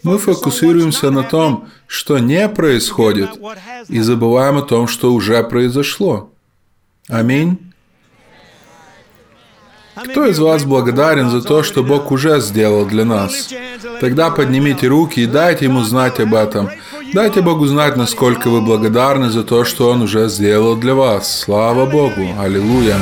Мы 0.03 0.19
фокусируемся 0.19 1.11
на 1.11 1.23
том, 1.23 1.69
что 1.87 2.19
не 2.19 2.47
происходит, 2.51 3.31
и 3.89 4.01
забываем 4.01 4.59
о 4.59 4.63
том, 4.63 4.87
что 4.87 5.15
уже 5.15 5.43
произошло. 5.43 6.31
Аминь. 7.09 7.73
Кто 9.95 10.27
из 10.27 10.39
вас 10.39 10.65
благодарен 10.65 11.31
за 11.31 11.41
то, 11.41 11.63
что 11.63 11.83
Бог 11.83 12.11
уже 12.11 12.39
сделал 12.41 12.85
для 12.85 13.07
нас? 13.07 13.49
Тогда 14.01 14.31
поднимите 14.31 14.89
руки 14.89 15.21
и 15.21 15.27
дайте 15.27 15.65
Ему 15.65 15.83
знать 15.85 16.21
об 16.21 16.35
этом. 16.35 16.71
Дайте 17.13 17.41
Богу 17.43 17.67
знать, 17.67 17.97
насколько 17.97 18.49
вы 18.51 18.61
благодарны 18.61 19.31
за 19.31 19.43
то, 19.43 19.65
что 19.65 19.91
Он 19.91 20.03
уже 20.03 20.29
сделал 20.29 20.77
для 20.77 20.95
вас. 20.95 21.41
Слава 21.41 21.85
Богу! 21.85 22.35
Аллилуйя! 22.39 22.97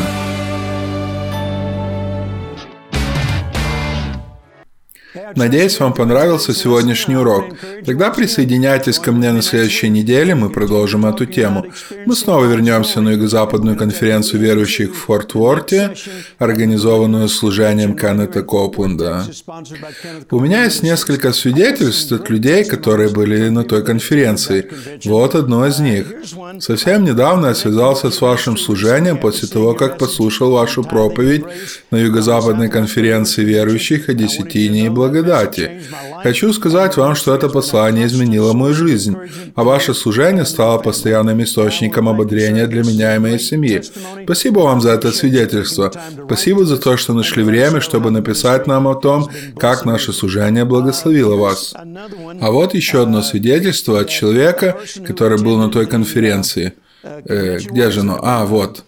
Надеюсь, 5.39 5.79
вам 5.79 5.95
понравился 5.95 6.53
сегодняшний 6.53 7.15
урок. 7.17 7.45
Тогда 7.87 8.11
присоединяйтесь 8.11 8.99
ко 8.99 9.13
мне 9.13 9.31
на 9.31 9.41
следующей 9.41 9.89
неделе, 9.89 10.35
мы 10.35 10.51
продолжим 10.51 11.07
эту 11.07 11.27
тему. 11.27 11.65
Мы 12.07 12.17
снова 12.17 12.45
вернемся 12.45 13.01
на 13.01 13.11
юго-западную 13.11 13.77
конференцию 13.77 14.41
верующих 14.41 14.91
в 14.91 14.97
Форт 14.97 15.35
Ворте, 15.35 15.95
организованную 16.39 17.29
служением 17.29 17.95
Кеннета 17.97 18.43
Копленда. 18.43 19.27
У 20.33 20.41
меня 20.41 20.65
есть 20.65 20.83
несколько 20.83 21.33
свидетельств 21.33 22.11
от 22.11 22.29
людей, 22.31 22.65
которые 22.65 23.09
были 23.09 23.49
на 23.49 23.63
той 23.63 23.85
конференции. 23.85 24.69
Вот 25.05 25.37
одно 25.37 25.69
из 25.69 25.79
них. 25.79 26.07
Совсем 26.59 27.05
недавно 27.05 27.47
я 27.47 27.55
связался 27.55 28.11
с 28.11 28.21
вашим 28.21 28.57
служением 28.57 29.19
после 29.19 29.47
того, 29.47 29.75
как 29.75 29.99
послушал 29.99 30.51
вашу 30.51 30.83
проповедь 30.83 31.45
на 31.93 31.99
юго-западной 31.99 32.69
конференции 32.69 33.45
верующих 33.45 34.09
о 34.09 34.15
десятине 34.15 34.87
и 34.87 34.89
благодати 34.89 35.28
благодати. 35.29 35.83
Хочу 36.23 36.53
сказать 36.53 36.97
вам, 36.97 37.15
что 37.15 37.35
это 37.35 37.49
послание 37.49 38.07
изменило 38.07 38.53
мою 38.53 38.75
жизнь, 38.75 39.17
а 39.55 39.63
ваше 39.63 39.95
служение 39.95 40.45
стало 40.45 40.79
постоянным 40.79 41.43
источником 41.43 42.09
ободрения 42.09 42.67
для 42.67 42.83
меня 42.83 43.17
и 43.17 43.19
моей 43.19 43.39
семьи. 43.39 43.83
Спасибо 44.25 44.61
вам 44.61 44.81
за 44.81 44.91
это 44.91 45.13
свидетельство. 45.13 45.93
Спасибо 46.27 46.65
за 46.65 46.77
то, 46.77 46.97
что 46.97 47.15
нашли 47.15 47.43
время, 47.43 47.81
чтобы 47.81 48.11
написать 48.11 48.67
нам 48.67 48.87
о 48.87 48.95
том, 48.95 49.29
как 49.57 49.85
наше 49.85 50.13
служение 50.13 50.65
благословило 50.65 51.37
вас. 51.37 51.75
А 52.41 52.51
вот 52.51 52.75
еще 52.75 53.03
одно 53.03 53.23
свидетельство 53.23 54.01
от 54.01 54.09
человека, 54.09 54.77
который 55.07 55.39
был 55.39 55.57
на 55.59 55.71
той 55.71 55.87
конференции. 55.87 56.73
Э, 57.03 57.59
где 57.59 57.91
же 57.91 58.01
оно? 58.01 58.19
А, 58.23 58.45
вот. 58.45 58.85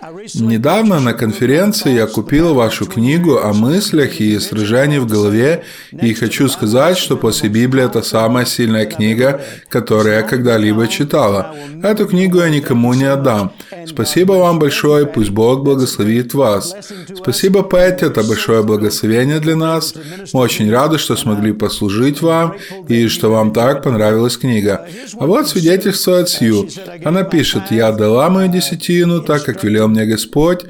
Недавно 0.00 1.00
на 1.00 1.12
конференции 1.12 1.92
я 1.92 2.06
купил 2.06 2.54
вашу 2.54 2.86
книгу 2.86 3.38
о 3.38 3.52
мыслях 3.52 4.20
и 4.20 4.38
сражении 4.38 4.98
в 4.98 5.06
голове, 5.06 5.64
и 5.90 6.14
хочу 6.14 6.48
сказать, 6.48 6.96
что 6.96 7.16
после 7.16 7.48
Библии 7.48 7.84
это 7.84 8.02
самая 8.02 8.44
сильная 8.44 8.86
книга, 8.86 9.40
которую 9.68 10.14
я 10.14 10.22
когда-либо 10.22 10.86
читала. 10.86 11.52
Эту 11.82 12.06
книгу 12.06 12.38
я 12.38 12.48
никому 12.48 12.94
не 12.94 13.06
отдам. 13.06 13.52
Спасибо 13.86 14.34
вам 14.34 14.60
большое, 14.60 15.04
пусть 15.04 15.30
Бог 15.30 15.64
благословит 15.64 16.32
вас. 16.32 16.76
Спасибо, 17.16 17.64
Пэт, 17.64 18.04
это 18.04 18.22
большое 18.22 18.62
благословение 18.62 19.40
для 19.40 19.56
нас. 19.56 19.94
Мы 20.32 20.40
очень 20.40 20.70
рады, 20.70 20.98
что 20.98 21.16
смогли 21.16 21.52
послужить 21.52 22.22
вам, 22.22 22.54
и 22.86 23.08
что 23.08 23.32
вам 23.32 23.52
так 23.52 23.82
понравилась 23.82 24.36
книга. 24.36 24.86
А 25.18 25.26
вот 25.26 25.48
свидетельство 25.48 26.20
от 26.20 26.28
Сью. 26.28 26.68
Она 27.04 27.24
пишет, 27.24 27.72
«Я 27.72 27.90
дала 27.90 28.28
мою 28.30 28.48
десятину, 28.48 29.22
так 29.22 29.44
как 29.44 29.64
велел 29.64 29.87
мне 29.88 30.06
Господь, 30.06 30.64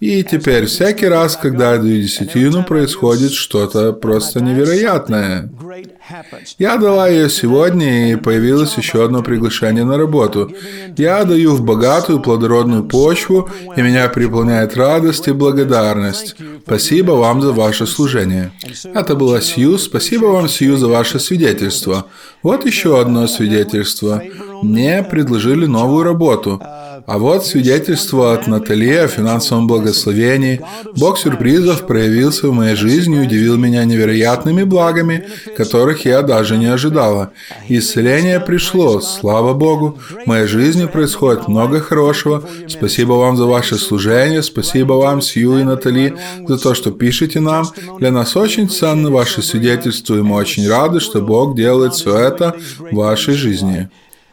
И 0.00 0.24
теперь 0.24 0.64
всякий 0.64 1.06
раз, 1.08 1.36
когда 1.36 1.74
я 1.74 1.78
даю 1.78 2.00
десятину, 2.00 2.64
происходит 2.64 3.32
что-то 3.32 3.92
просто 3.92 4.40
невероятное. 4.40 5.50
Я 6.58 6.78
дала 6.78 7.06
ее 7.06 7.28
сегодня, 7.28 8.12
и 8.12 8.16
появилось 8.16 8.78
еще 8.78 9.04
одно 9.04 9.22
приглашение 9.22 9.84
на 9.84 9.98
работу. 9.98 10.50
Я 10.96 11.24
даю 11.24 11.54
в 11.54 11.62
богатую 11.62 12.20
плодородную 12.20 12.84
почву, 12.84 13.50
и 13.76 13.82
меня 13.82 14.08
переполняет 14.08 14.74
радость 14.74 15.28
и 15.28 15.32
благодарность. 15.32 16.34
Спасибо 16.64 17.12
вам 17.12 17.42
за 17.42 17.52
ваше 17.52 17.86
служение. 17.86 18.52
Это 18.94 19.14
была 19.14 19.42
Сью. 19.42 19.76
Спасибо 19.76 20.26
вам, 20.26 20.48
Сью, 20.48 20.78
за 20.78 20.88
ваше 20.88 21.18
свидетельство. 21.18 22.06
Вот 22.42 22.64
еще 22.64 22.98
одно 22.98 23.26
свидетельство. 23.26 24.22
Мне 24.62 25.02
предложили 25.02 25.66
новую 25.66 26.04
работу. 26.04 26.60
А 27.06 27.18
вот 27.18 27.46
свидетельство 27.46 28.34
от 28.34 28.46
Натали 28.46 28.94
о 28.94 29.08
финансовом 29.08 29.66
благословении. 29.66 30.60
Бог 30.96 31.18
сюрпризов 31.18 31.86
проявился 31.86 32.48
в 32.48 32.52
моей 32.52 32.76
жизни 32.76 33.16
и 33.16 33.26
удивил 33.26 33.56
меня 33.56 33.84
невероятными 33.84 34.64
благами, 34.64 35.26
которых 35.56 36.04
я 36.04 36.22
даже 36.22 36.56
не 36.56 36.66
ожидала. 36.66 37.32
Исцеление 37.68 38.40
пришло, 38.40 39.00
слава 39.00 39.54
Богу. 39.54 39.98
В 40.24 40.26
моей 40.26 40.46
жизни 40.46 40.86
происходит 40.86 41.48
много 41.48 41.80
хорошего. 41.80 42.42
Спасибо 42.68 43.12
вам 43.12 43.36
за 43.36 43.46
ваше 43.46 43.76
служение, 43.76 44.42
спасибо 44.42 44.94
вам, 44.94 45.20
Сью 45.20 45.58
и 45.58 45.64
Натали, 45.64 46.16
за 46.46 46.58
то, 46.58 46.74
что 46.74 46.90
пишете 46.90 47.40
нам. 47.40 47.66
Для 47.98 48.10
нас 48.10 48.36
очень 48.36 48.68
ценно 48.68 49.10
ваше 49.10 49.42
свидетельство, 49.42 50.16
и 50.16 50.22
мы 50.22 50.36
очень 50.36 50.68
рады, 50.68 51.00
что 51.00 51.20
Бог 51.20 51.56
делает 51.56 51.94
все 51.94 52.16
это 52.16 52.56
в 52.78 52.94
вашей 52.94 53.34
жизни. 53.34 53.88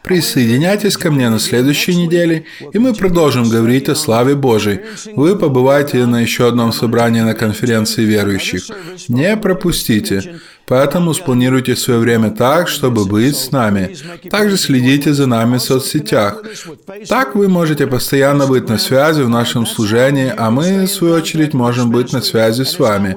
Присоединяйтесь 0.07 0.95
ко 0.95 1.11
мне 1.11 1.29
на 1.29 1.37
следующей 1.37 1.93
неделе, 1.93 2.45
и 2.71 2.79
мы 2.79 2.93
продолжим 2.93 3.49
говорить 3.49 3.89
о 3.89 3.95
славе 3.95 4.35
Божией. 4.35 4.79
Вы 5.17 5.35
побываете 5.35 6.05
на 6.05 6.21
еще 6.21 6.47
одном 6.47 6.71
собрании 6.71 7.19
на 7.19 7.33
конференции 7.33 8.05
верующих. 8.05 8.63
Не 9.09 9.35
пропустите. 9.35 10.39
Поэтому 10.67 11.13
спланируйте 11.13 11.75
свое 11.75 11.99
время 11.99 12.29
так, 12.31 12.67
чтобы 12.67 13.05
быть 13.05 13.37
с 13.37 13.51
нами. 13.51 13.95
Также 14.29 14.57
следите 14.57 15.13
за 15.13 15.25
нами 15.25 15.57
в 15.57 15.61
соцсетях. 15.61 16.43
Так 17.07 17.35
вы 17.35 17.47
можете 17.47 17.87
постоянно 17.87 18.47
быть 18.47 18.67
на 18.67 18.77
связи 18.77 19.21
в 19.21 19.29
нашем 19.29 19.65
служении, 19.65 20.33
а 20.37 20.51
мы, 20.51 20.85
в 20.85 20.91
свою 20.91 21.13
очередь, 21.15 21.53
можем 21.53 21.89
быть 21.89 22.11
на 22.11 22.21
связи 22.21 22.63
с 22.63 22.79
вами. 22.79 23.15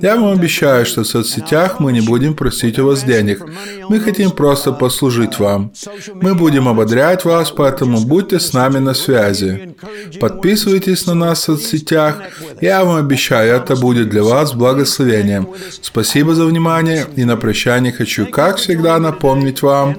Я 0.00 0.16
вам 0.16 0.38
обещаю, 0.38 0.86
что 0.86 1.02
в 1.02 1.06
соцсетях 1.06 1.80
мы 1.80 1.92
не 1.92 2.00
будем 2.00 2.34
просить 2.34 2.78
у 2.78 2.86
вас 2.86 3.04
денег. 3.04 3.42
Мы 3.90 4.00
хотим 4.00 4.30
просто 4.30 4.72
послужить 4.72 5.38
вам. 5.38 5.72
Мы 6.14 6.34
будем 6.34 6.66
ободрять 6.66 7.24
вас, 7.24 7.50
поэтому 7.50 8.00
будьте 8.00 8.40
с 8.40 8.54
нами 8.54 8.78
на 8.78 8.94
связи. 8.94 9.74
Подписывайтесь 10.18 11.06
на 11.06 11.14
нас 11.14 11.40
в 11.40 11.44
соцсетях. 11.44 12.22
Я 12.62 12.84
вам 12.84 12.96
обещаю, 12.96 13.54
это 13.54 13.76
будет 13.76 14.08
для 14.08 14.22
вас 14.22 14.54
благословением. 14.54 15.48
Спасибо 15.82 16.34
за 16.34 16.46
внимание 16.46 16.85
внимание 16.86 17.06
и 17.16 17.24
на 17.24 17.36
прощание 17.36 17.92
хочу, 17.92 18.26
как 18.26 18.56
всегда, 18.56 18.98
напомнить 18.98 19.62
вам, 19.62 19.96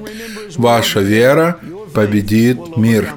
ваша 0.56 1.00
вера 1.00 1.60
победит 1.94 2.78
мир. 2.78 3.14